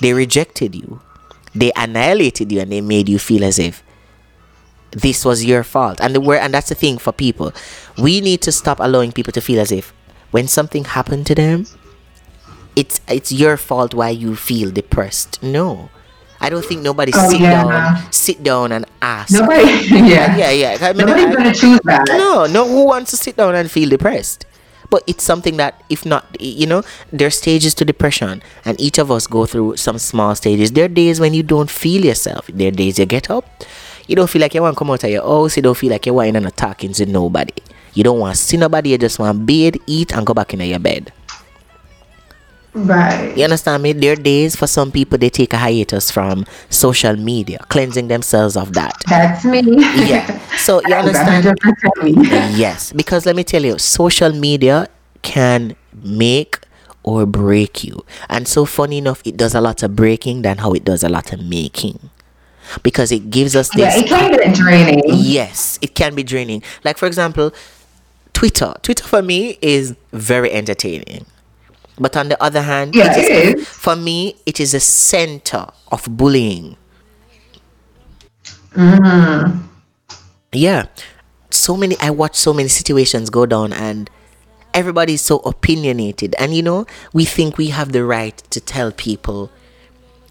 [0.00, 1.00] They rejected you.
[1.54, 3.82] They annihilated you and they made you feel as if
[4.92, 6.00] this was your fault.
[6.00, 7.52] And the word and that's the thing for people.
[7.96, 9.92] We need to stop allowing people to feel as if
[10.30, 11.66] when something happened to them
[12.76, 15.88] it's it's your fault why you feel depressed no
[16.40, 17.64] i don't think nobody Oh, sit yeah.
[17.64, 20.36] down sit down and ask Nobody, yeah.
[20.36, 22.04] yeah yeah I mean, Nobody's I- gonna choose that.
[22.08, 24.44] no, no, who wants to sit down and feel depressed?
[24.90, 28.96] But it's something that, if not, you know, there are stages to depression, and each
[28.96, 30.72] of us go through some small stages.
[30.72, 32.46] There are days when you don't feel yourself.
[32.46, 33.44] There are days you get up,
[34.06, 35.90] you don't feel like you want to come out of your house, you don't feel
[35.90, 37.52] like you want to talking to nobody.
[37.94, 40.54] You don't want to see nobody, you just want to bathe, eat, and go back
[40.54, 41.12] in your bed.
[42.74, 43.36] Right.
[43.36, 43.92] You understand me?
[43.92, 48.56] There are days for some people they take a hiatus from social media, cleansing themselves
[48.56, 48.94] of that.
[49.08, 49.62] That's me.
[50.06, 50.26] Yeah.
[50.56, 51.58] So you understand?
[52.56, 54.88] yes, because let me tell you, social media
[55.22, 56.60] can make
[57.02, 58.04] or break you.
[58.28, 61.08] And so funny enough, it does a lot of breaking than how it does a
[61.08, 62.10] lot of making.
[62.82, 65.02] Because it gives us this Yeah, it can get draining.
[65.06, 66.62] Yes, it can be draining.
[66.84, 67.52] Like for example,
[68.38, 68.72] Twitter.
[68.82, 71.26] Twitter for me is very entertaining.
[71.98, 73.68] But on the other hand, Yeah, it is, it is.
[73.68, 76.76] for me it is a center of bullying.
[78.74, 79.58] Mm-hmm.
[80.52, 80.86] Yeah.
[81.50, 84.08] So many I watch so many situations go down and
[84.72, 89.50] everybody's so opinionated and you know, we think we have the right to tell people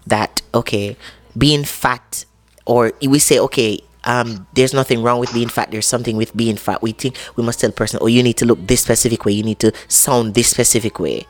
[0.06, 0.96] that okay,
[1.36, 2.24] being fat
[2.64, 5.70] or we say okay, um, there's nothing wrong with being fat.
[5.70, 6.82] There's something with being fat.
[6.82, 9.34] We think we must tell the person, oh, you need to look this specific way.
[9.34, 11.28] You need to sound this specific way.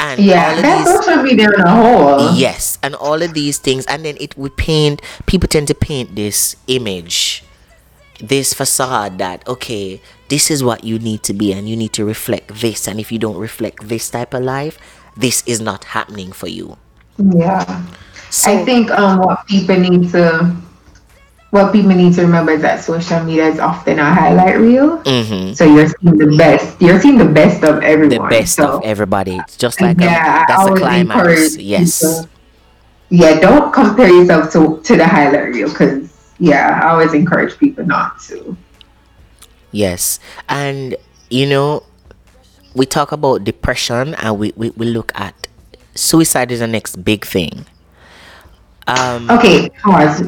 [0.00, 2.18] And all Yeah, of that's these, social media in a whole.
[2.18, 5.02] Yes, and all of these things, and then it would paint.
[5.26, 7.44] People tend to paint this image,
[8.20, 12.04] this facade that okay, this is what you need to be, and you need to
[12.04, 14.78] reflect this, and if you don't reflect this type of life,
[15.16, 16.78] this is not happening for you.
[17.18, 17.86] Yeah.
[18.30, 20.56] So I think um what people need to
[21.54, 24.98] what people need to remember is that social media is often a highlight reel.
[25.06, 26.82] mhm, So you're seeing the best.
[26.82, 28.18] You're seeing the best of everybody.
[28.18, 29.36] the best so, of everybody.
[29.38, 31.56] It's just like yeah, I that's always climax.
[31.56, 32.02] Yes.
[32.02, 32.28] people-
[33.10, 36.10] Yeah, don't compare yourself to to the highlight reel because
[36.42, 38.56] yeah, I always encourage people not to.
[39.70, 40.18] Yes.
[40.50, 40.96] And
[41.30, 41.86] you know,
[42.74, 45.46] we talk about depression and we, we, we look at
[45.94, 47.66] suicide is the next big thing.
[48.90, 50.26] Um Okay, pause.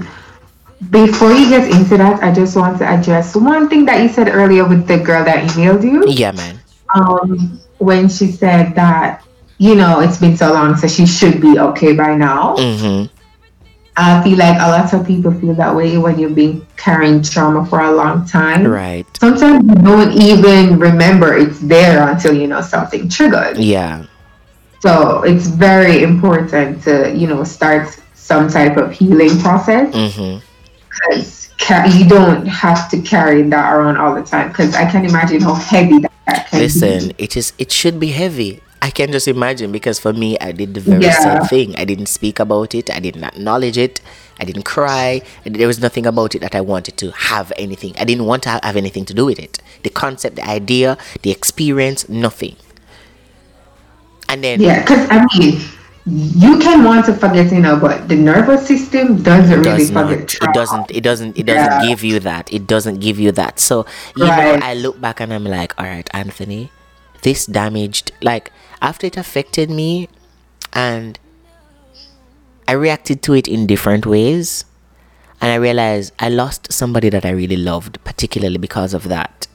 [0.90, 4.28] Before you get into that, I just want to address one thing that you said
[4.28, 6.04] earlier with the girl that emailed you.
[6.06, 6.60] yeah man.
[6.94, 9.24] Um, when she said that,
[9.58, 12.56] you know, it's been so long, so she should be okay by now.
[12.56, 13.12] Mm-hmm.
[13.96, 17.64] I feel like a lot of people feel that way when you've been carrying trauma
[17.64, 18.66] for a long time.
[18.66, 19.06] Right.
[19.18, 23.56] Sometimes you don't even remember it's there until you know something triggered.
[23.56, 24.04] Yeah.
[24.80, 30.45] So it's very important to, you know, start some type of healing process Mm-hmm.
[31.00, 34.48] Because ca- you don't have to carry that around all the time.
[34.48, 37.14] Because I can't imagine how heavy that can Listen, be.
[37.18, 38.60] it is it should be heavy.
[38.82, 41.18] I can just imagine because for me I did the very Yeah.
[41.18, 41.76] same thing.
[41.76, 44.00] I didn't speak about it, I didn't acknowledge it,
[44.38, 47.94] I didn't cry, and there was nothing about it that I wanted to have anything.
[47.98, 49.58] I didn't want to have anything to do with it.
[49.82, 52.56] The concept, the idea, the experience, nothing.
[54.28, 55.60] And then Yeah, because I mean,
[56.06, 60.08] you can want to forget, you know, but the nervous system doesn't really does not
[60.08, 60.34] forget.
[60.34, 61.88] it doesn't it doesn't it doesn't Yeah.
[61.88, 63.84] give you that it doesn't give you that so
[64.14, 66.70] you know i look back and i'm like all right anthony
[67.22, 70.08] this damaged like after it affected me
[70.72, 71.18] and
[72.68, 74.64] I reacted to it in different ways.
[75.40, 79.46] And I realized I lost somebody that I really loved, particularly because of that.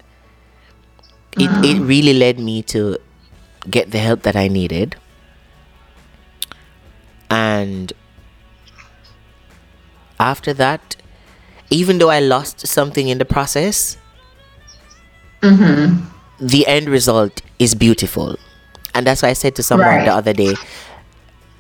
[1.38, 1.88] It, it mm.
[1.88, 2.98] really led me to
[3.70, 4.96] get the help that I needed.
[7.32, 7.94] And
[10.20, 10.98] after that,
[11.72, 13.98] even though I lost something in the process,
[15.42, 16.06] mm-hmm.
[16.40, 18.36] the end result is beautiful.
[18.94, 20.06] And that's why I said to someone Right.
[20.06, 20.56] the other day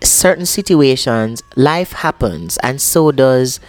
[0.03, 3.59] certain situations, life happens, and so does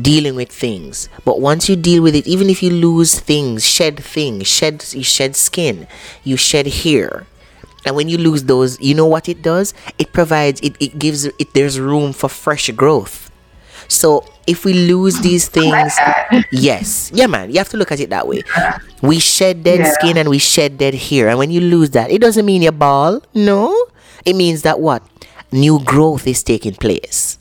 [0.00, 1.08] dealing with things.
[1.24, 5.02] But once you deal with it, even if you lose things, shed things, shed you
[5.02, 5.86] shed skin,
[6.24, 7.26] you shed hair.
[7.86, 9.72] And when you lose those, you know what it does?
[9.98, 13.30] It provides it, it gives it there's room for fresh growth.
[13.88, 15.94] So if we lose these things,
[16.50, 18.42] yes, yeah, man, you have to look at it that way.
[19.00, 19.92] We shed dead Yeah.
[19.92, 22.72] skin and we shed dead hair, and when you lose that, it doesn't mean you're
[22.72, 23.26] bald.
[23.34, 23.70] No,
[24.24, 25.02] it means that what
[25.52, 27.38] new growth is taking place.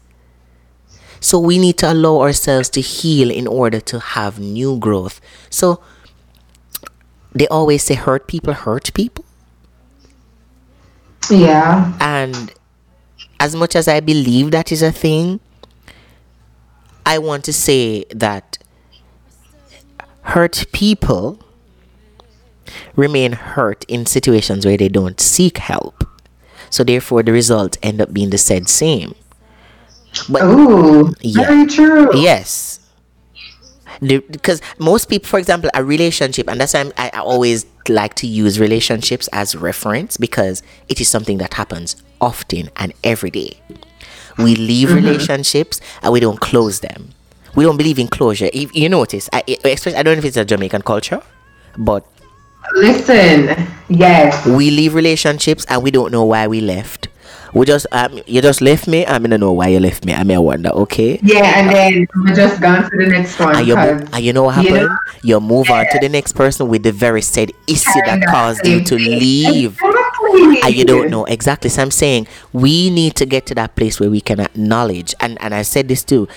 [1.20, 5.20] So we need to allow ourselves to heal in order to have new growth.
[5.50, 5.82] So
[7.34, 9.26] they always say hurt people hurt people.
[11.30, 11.94] Yeah.
[12.00, 12.54] And
[13.40, 15.40] as much as I believe that is a thing,
[17.06, 18.58] I want to say that
[20.24, 21.40] hurt people
[22.96, 26.04] remain hurt in situations where they don't seek help.
[26.70, 29.16] So therefore the result end up being the said same.
[30.30, 31.14] But Ooh.
[31.22, 31.48] Yeah.
[31.48, 32.18] Very true.
[32.18, 32.80] Yes.
[34.02, 38.28] Because most people, for example, a relationship, and that's why I, I always like to
[38.28, 43.60] use relationships as reference because it is something that happens often and every day.
[44.38, 44.66] We mm-hmm.
[44.66, 45.06] leave mm-hmm.
[45.06, 47.10] relationships and we don't close them.
[47.56, 48.50] We don't believe in closure.
[48.54, 51.22] If you notice, I- especially, I don't know if it's a Jamaican culture,
[51.78, 52.06] but
[52.74, 53.68] Listen.
[53.88, 54.46] Yes.
[54.46, 57.08] we leave relationships and we don't know why we left.
[57.54, 59.06] We just um, you just left me.
[59.06, 60.14] I mean, I know why you left me.
[60.14, 60.70] I may wonder.
[60.70, 63.56] Okay, Yeah, and then we're just gone to the next one.
[63.56, 64.90] and you, mo- and you know what you happened?
[64.90, 68.66] know, You move on to the next person with the very said issue that caused
[68.68, 69.78] you to leave.
[69.82, 70.62] Exactly.
[70.64, 71.70] And you don't know exactly.
[71.70, 75.40] So I'm saying we need to get to that place where we can acknowledge, and,
[75.42, 76.28] and I said this too.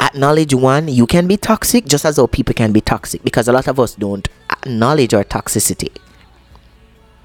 [0.00, 3.52] Acknowledge one, you can be toxic just as though people can be toxic because a
[3.52, 5.90] lot of us don't acknowledge our toxicity.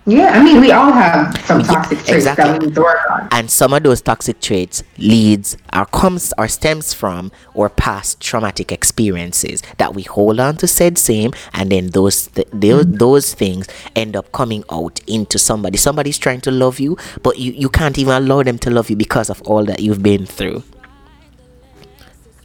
[0.09, 2.45] Yeah, I mean, we all have some Yeah, toxic traits exactly.
[2.45, 3.27] that we need to work on.
[3.31, 8.71] and some of those toxic traits leads or comes or stems from or past traumatic
[8.71, 12.95] experiences that we hold on to said same and then those th- those, mm-hmm.
[12.95, 17.51] those things end up coming out into somebody somebody's trying to love you but you,
[17.51, 20.63] you can't even allow them to love you because of all that you've been through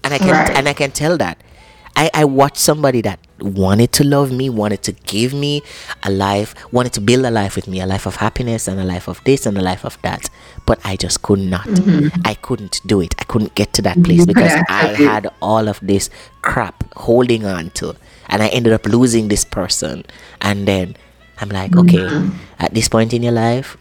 [0.03, 0.51] and i can Right.
[0.57, 1.39] and i can tell that
[1.95, 5.63] I, I watched somebody that wanted to love me, wanted to give me
[6.03, 8.85] a life, wanted to build a life with me, a life of happiness and a
[8.85, 10.29] life of this and a life of that.
[10.67, 11.67] But I just could not.
[11.67, 12.21] Mm-hmm.
[12.25, 13.15] I couldn't do it.
[13.19, 14.05] I couldn't get to that mm-hmm.
[14.05, 16.11] place because couldn't I had all of this
[16.43, 17.97] crap holding on to.
[18.29, 20.05] And I ended up losing this person.
[20.41, 20.97] And then
[21.41, 22.37] I'm like, okay, mm-hmm.
[22.61, 23.77] at this point in your life,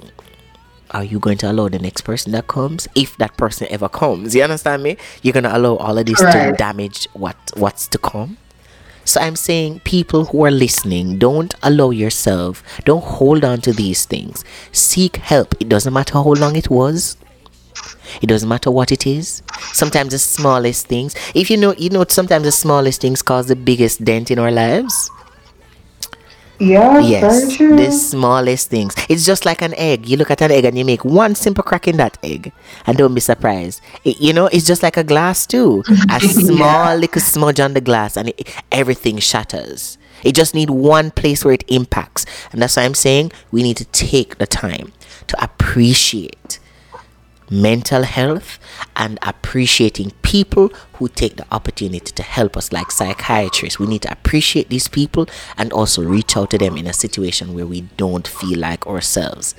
[0.91, 4.35] are you going to allow the next person that comes if that person ever comes
[4.35, 7.97] you understand me you're going to allow all of this to damage what what's to
[7.97, 8.37] come
[9.05, 14.05] so i'm saying people who are listening don't allow yourself don't hold on to these
[14.05, 14.43] things.
[14.71, 15.55] Seek help.
[15.59, 17.17] It doesn't matter how long it was.
[18.21, 19.41] It doesn't matter what it is.
[19.73, 21.15] Sometimes the smallest things.
[21.33, 24.51] If you know you know sometimes the smallest things cause the biggest dent in our
[24.51, 25.09] lives
[26.61, 28.93] Yeah, Yes, the smallest things.
[29.09, 30.07] It's just like an egg.
[30.07, 32.51] You look at an egg and you make one simple crack in that egg,
[32.85, 33.81] and don't be surprised.
[34.03, 35.83] It- you know, it's just like a glass too.
[36.09, 39.97] A small little smudge on the glass, and it, everything shatters.
[40.23, 43.77] It just need one place where it impacts, and that's why I'm saying we need
[43.77, 44.93] to take the time
[45.27, 46.59] to appreciate
[47.51, 48.57] mental health
[48.95, 53.77] and appreciating people who take the opportunity to help us like psychiatrists.
[53.77, 55.27] We need to appreciate these people
[55.57, 59.53] and also reach out to them in a situation where we don't feel like ourselves.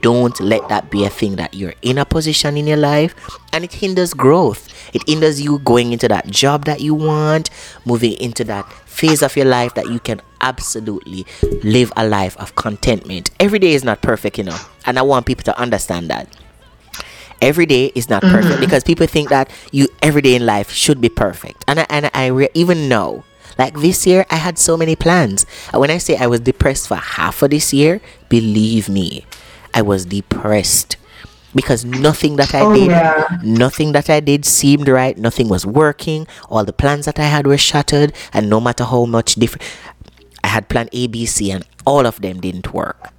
[0.00, 3.14] Don't let that be a thing that you're in a position in your life
[3.52, 4.68] and it hinders growth.
[4.92, 7.50] It hinders you going into that job that you want
[7.84, 11.24] moving into that phase of your life that you can absolutely
[11.62, 13.30] live a life of contentment.
[13.38, 16.34] Every day is not perfect you know and i want people to understand that
[17.40, 18.60] every day is not perfect mm-hmm.
[18.60, 21.64] because people think that you every day in life should be perfect.
[21.68, 23.24] And I, and I re- even know
[23.58, 25.46] like this year I had so many plans.
[25.72, 29.24] And when I say I was depressed for half of this year believe me
[29.74, 30.96] I was depressed.
[31.54, 33.38] Because nothing that I Oh, did yeah.
[33.42, 35.16] nothing that I did seemed right.
[35.16, 36.26] Nothing was working.
[36.50, 38.12] All the plans that I had were shattered.
[38.34, 39.62] And no matter how much different
[40.44, 43.12] I had plan A B C and all of them didn't work.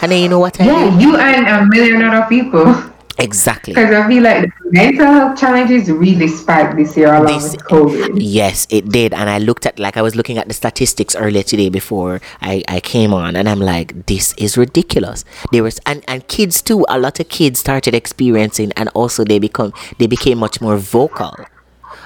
[0.00, 1.02] And then you know what I Yeah, did?
[1.02, 2.66] you and a million other people.
[3.18, 3.74] Exactly.
[3.74, 7.64] Because I feel like the mental health challenges really spiked this year along This- with
[7.64, 8.10] COVID.
[8.14, 9.12] Yes, it did.
[9.12, 12.62] And I looked at, like, I was looking at the statistics earlier today before I,
[12.68, 15.24] I came on, and I'm like, this is ridiculous.
[15.50, 19.40] There was, and, and kids too, a lot of kids started experiencing, and also they
[19.40, 21.34] become, they became much more vocal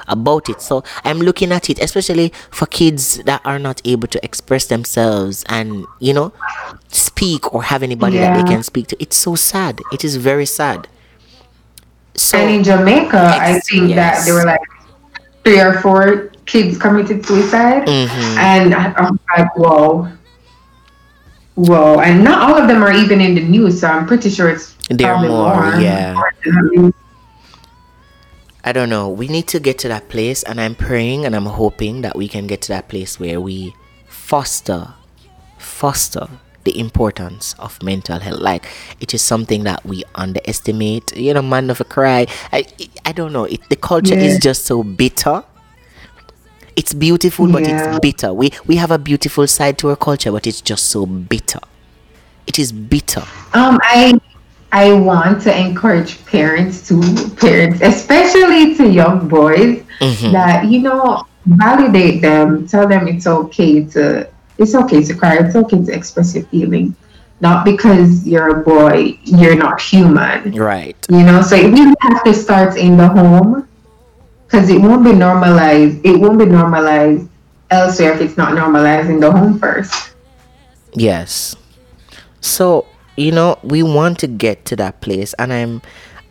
[0.09, 0.63] about it.
[0.63, 5.45] So I'm looking at it, especially for kids that are not able to express themselves
[5.49, 6.33] and, you know,
[6.89, 8.97] speak or have anybody that they can speak to.
[8.99, 9.81] It's so sad.
[9.93, 10.89] It is very sad.
[12.15, 14.25] So, and in Jamaica, I think that yes.
[14.27, 14.61] there were like
[15.45, 17.87] three or four kids committed suicide.
[17.87, 18.37] Mhm.
[18.37, 20.09] And I- I'm like, whoa.
[21.55, 22.01] Whoa.
[22.01, 24.75] And not all of them are even in the news, so I'm pretty sure it's
[24.89, 26.21] There are probably more, yeah.
[28.65, 29.09] I don't know.
[29.09, 32.29] We need to get to that place, and I'm praying and I'm hoping that we
[32.29, 33.75] can get to that place where we
[34.07, 34.95] foster,
[35.59, 36.29] foster
[36.65, 38.41] the importance of mental health.
[38.41, 38.67] Like
[39.01, 41.17] it is something that we underestimate.
[41.17, 42.27] You know, man of a cry.
[42.53, 42.67] I,
[43.05, 43.45] I don't know.
[43.45, 44.23] It, the culture Yeah.
[44.23, 45.45] is just so bitter.
[46.75, 47.91] It's beautiful, but Yeah.
[47.91, 48.33] it's bitter.
[48.33, 51.61] We we have a beautiful side to our culture, but it's just so bitter.
[52.47, 53.23] It is bitter.
[53.53, 54.19] Um, I
[54.73, 56.99] I want to encourage parents to
[57.37, 60.33] parents, especially to young boys, Mhm.
[60.33, 64.27] that you know validate them, tell them it's okay to
[64.59, 66.95] it's okay to cry, it's okay to express your feeling,
[67.41, 70.53] not because you're a boy, you're not human.
[70.53, 70.97] Right.
[71.11, 73.69] You know, so it really has to start in the home
[74.47, 76.05] because it won't be normalized.
[76.05, 77.29] It won't be normalized
[77.71, 80.13] elsewhere if it's not normalized in the home first.
[80.95, 81.57] Yes.
[82.41, 82.87] So,
[83.17, 85.83] you know, we want to get to that place and I'm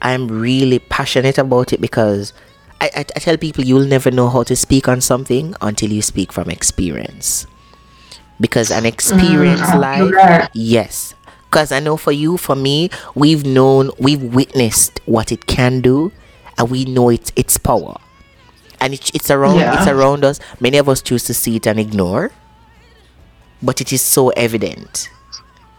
[0.02, 2.34] I'm really passionate about it because
[2.80, 6.02] I, I, I tell people you'll never know how to speak on something until you
[6.02, 7.46] speak from experience.
[8.42, 8.88] Because an mm.
[8.88, 11.16] experience I feel life yes.
[11.46, 16.12] Because I know for you, for me, we've known, we've witnessed what it can do,
[16.58, 17.98] and we know its its power,
[18.80, 19.78] and it's it's around Yeah.
[19.78, 20.39] it's around us.
[20.60, 22.32] Many of us choose to see it and ignore,
[23.62, 25.10] but it is so evident.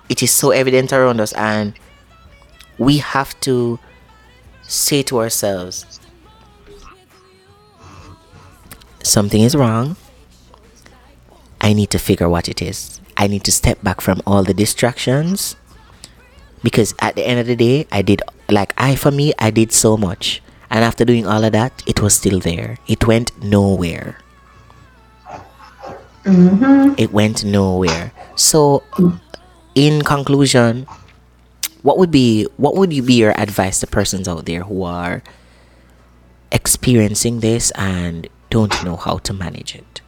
[0.08, 1.74] It is so evident around us, and
[2.78, 3.78] we have to
[4.62, 6.00] say to ourselves,
[9.02, 9.96] something is wrong.
[11.62, 13.00] I need to figure what it is.
[13.16, 15.54] I need to step back from all the distractions
[16.62, 19.72] because at the end of the day, I did like I for me, I did
[19.72, 22.78] so much, and after doing all of that, it was still there.
[22.86, 24.18] It went nowhere.
[26.24, 26.94] Mm-hmm.
[26.98, 28.12] It went nowhere.
[28.36, 28.84] So,
[29.74, 30.86] in conclusion,
[31.82, 35.22] what would be what would you be your advice to persons out there who are
[36.50, 40.01] experiencing this and don't know how to manage it?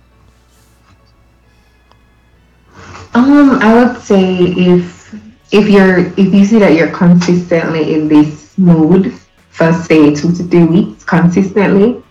[3.14, 5.14] Um, I would say if
[5.52, 9.14] if you're if you see that you're consistently in this mood
[9.50, 12.02] for say two to three weeks consistently,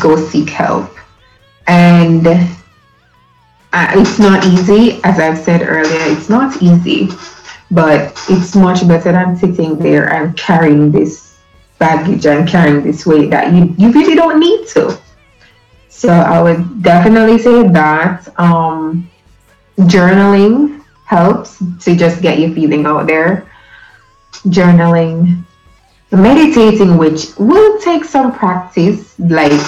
[0.00, 0.94] go seek help.
[1.66, 6.16] And uh, it's not easy, as I've said earlier.
[6.16, 7.08] It's not easy,
[7.70, 11.38] but it's much better than sitting there and carrying this
[11.78, 14.98] baggage and carrying this weight that you you really don't need to.
[15.88, 18.28] So I would definitely say that.
[18.38, 19.10] Um,
[19.88, 23.50] journaling helps to just get your feeling out there.
[24.46, 25.44] Journaling,
[26.12, 29.18] meditating, which will take some practice.
[29.18, 29.60] Like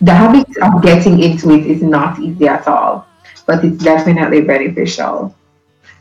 [0.00, 3.06] the habit of getting into it is not easy at all,
[3.46, 5.34] but it's definitely beneficial.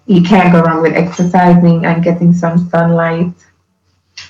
[0.08, 3.34] You can't go wrong with exercising and getting some sunlight.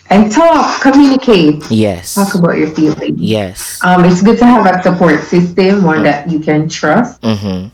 [0.10, 2.16] And talk, communicate, Yes.
[2.16, 3.20] talk about your feelings.
[3.20, 3.80] Yes.
[3.84, 7.22] Um, it's good to have a support system, one that you can trust.
[7.22, 7.68] Mm-hmm.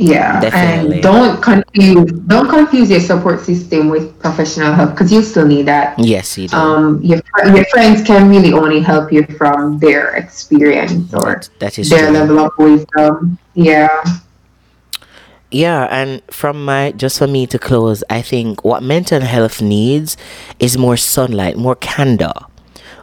[0.00, 0.94] Yeah, Definitely.
[0.94, 5.66] and don't confuse don't confuse your support system with professional help because you still need
[5.66, 5.98] that.
[5.98, 6.56] Yes, you do.
[6.56, 11.78] Um, your your friends can really only help you from their experience or That- that
[11.80, 12.14] is their true.
[12.18, 13.38] level of wisdom.
[13.54, 13.88] Yeah,
[15.50, 20.16] Yeah, and from my just for me to close, I think what mental health needs
[20.60, 22.34] is more sunlight, more candor,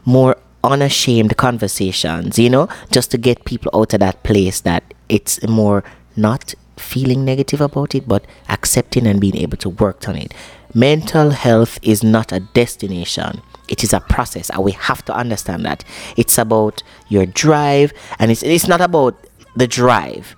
[0.05, 5.41] more unashamed conversations, you know, just to get people out of that place that it's
[5.47, 5.83] more
[6.15, 10.33] not feeling negative about it, but accepting and being able to work on it.
[10.73, 13.41] Mental health is not a destination.
[13.67, 15.83] It is a process, and we have to understand that.
[16.17, 19.15] It's about your drive, and it's, it's not about
[19.55, 20.35] the drive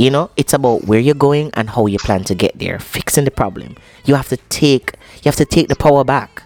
[0.00, 3.26] you know, it's about where you're going and how you plan to get there, fixing
[3.26, 3.76] the problem.
[4.06, 6.42] You have to take you have to take the power back.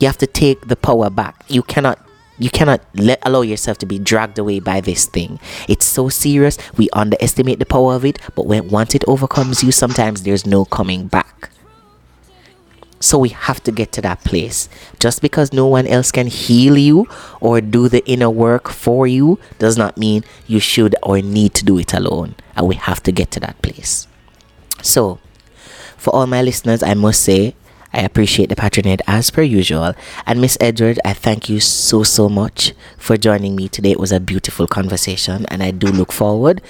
[0.00, 1.44] You have to take the power back.
[1.46, 2.04] You cannot
[2.38, 5.40] you cannot let allow yourself to be dragged away by this thing.
[5.68, 6.58] It's so serious.
[6.76, 10.64] We underestimate the power of it, but when once it overcomes you, sometimes there's no
[10.64, 11.50] coming back.
[13.00, 14.68] So we have to get to that place.
[14.98, 17.06] Just because no one else can heal you
[17.40, 21.64] or do the inner work for you does not mean you should or need to
[21.64, 22.34] do it alone.
[22.56, 24.08] And we have to get to that place.
[24.82, 25.20] So,
[25.96, 27.54] for all my listeners, I must say
[27.92, 29.94] I appreciate the patronage as per usual.
[30.26, 33.92] And Miss Edward, I thank you so, so much for joining me today.
[33.92, 36.60] It was a beautiful conversation, and I do look forward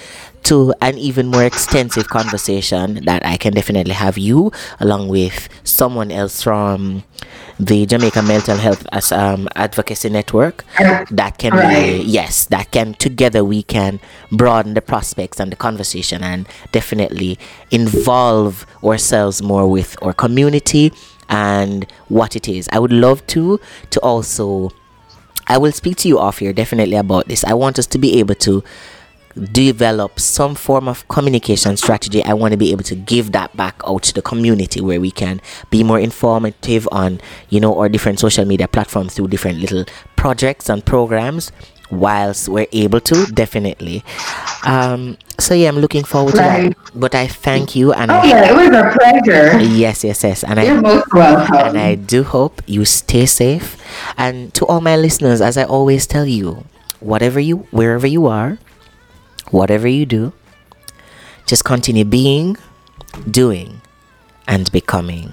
[0.43, 6.11] to an even more extensive conversation that I can definitely have you along with someone
[6.11, 7.03] else from
[7.59, 10.63] the Jamaica Mental Health as um, Advocacy Network.
[11.11, 13.99] That can be yes, that can together we can
[14.31, 17.37] broaden the prospects and the conversation and definitely
[17.69, 20.93] involve ourselves more with our community
[21.27, 22.69] and what it is.
[22.71, 24.71] I would love to to also
[25.47, 27.43] I will speak to you off here definitely about this.
[27.43, 28.63] I want us to be able to
[29.39, 32.23] develop some form of communication strategy.
[32.23, 35.11] I want to be able to give that back out to the community where we
[35.11, 37.19] can be more informative on,
[37.49, 39.85] you know, our different social media platforms through different little
[40.15, 41.51] projects and programs
[41.91, 44.03] whilst we're able to definitely
[44.63, 46.69] um so yeah i'm looking forward to right.
[46.77, 50.23] that but i thank you and oh I, yeah it was a pleasure yes yes
[50.23, 51.55] yes and You're i most welcome.
[51.55, 53.75] and i do hope you stay safe
[54.17, 56.63] and to all my listeners as i always tell you
[56.99, 58.59] whatever you wherever you are
[59.51, 60.33] whatever you do
[61.45, 62.57] just continue being
[63.29, 63.81] doing
[64.47, 65.31] and becoming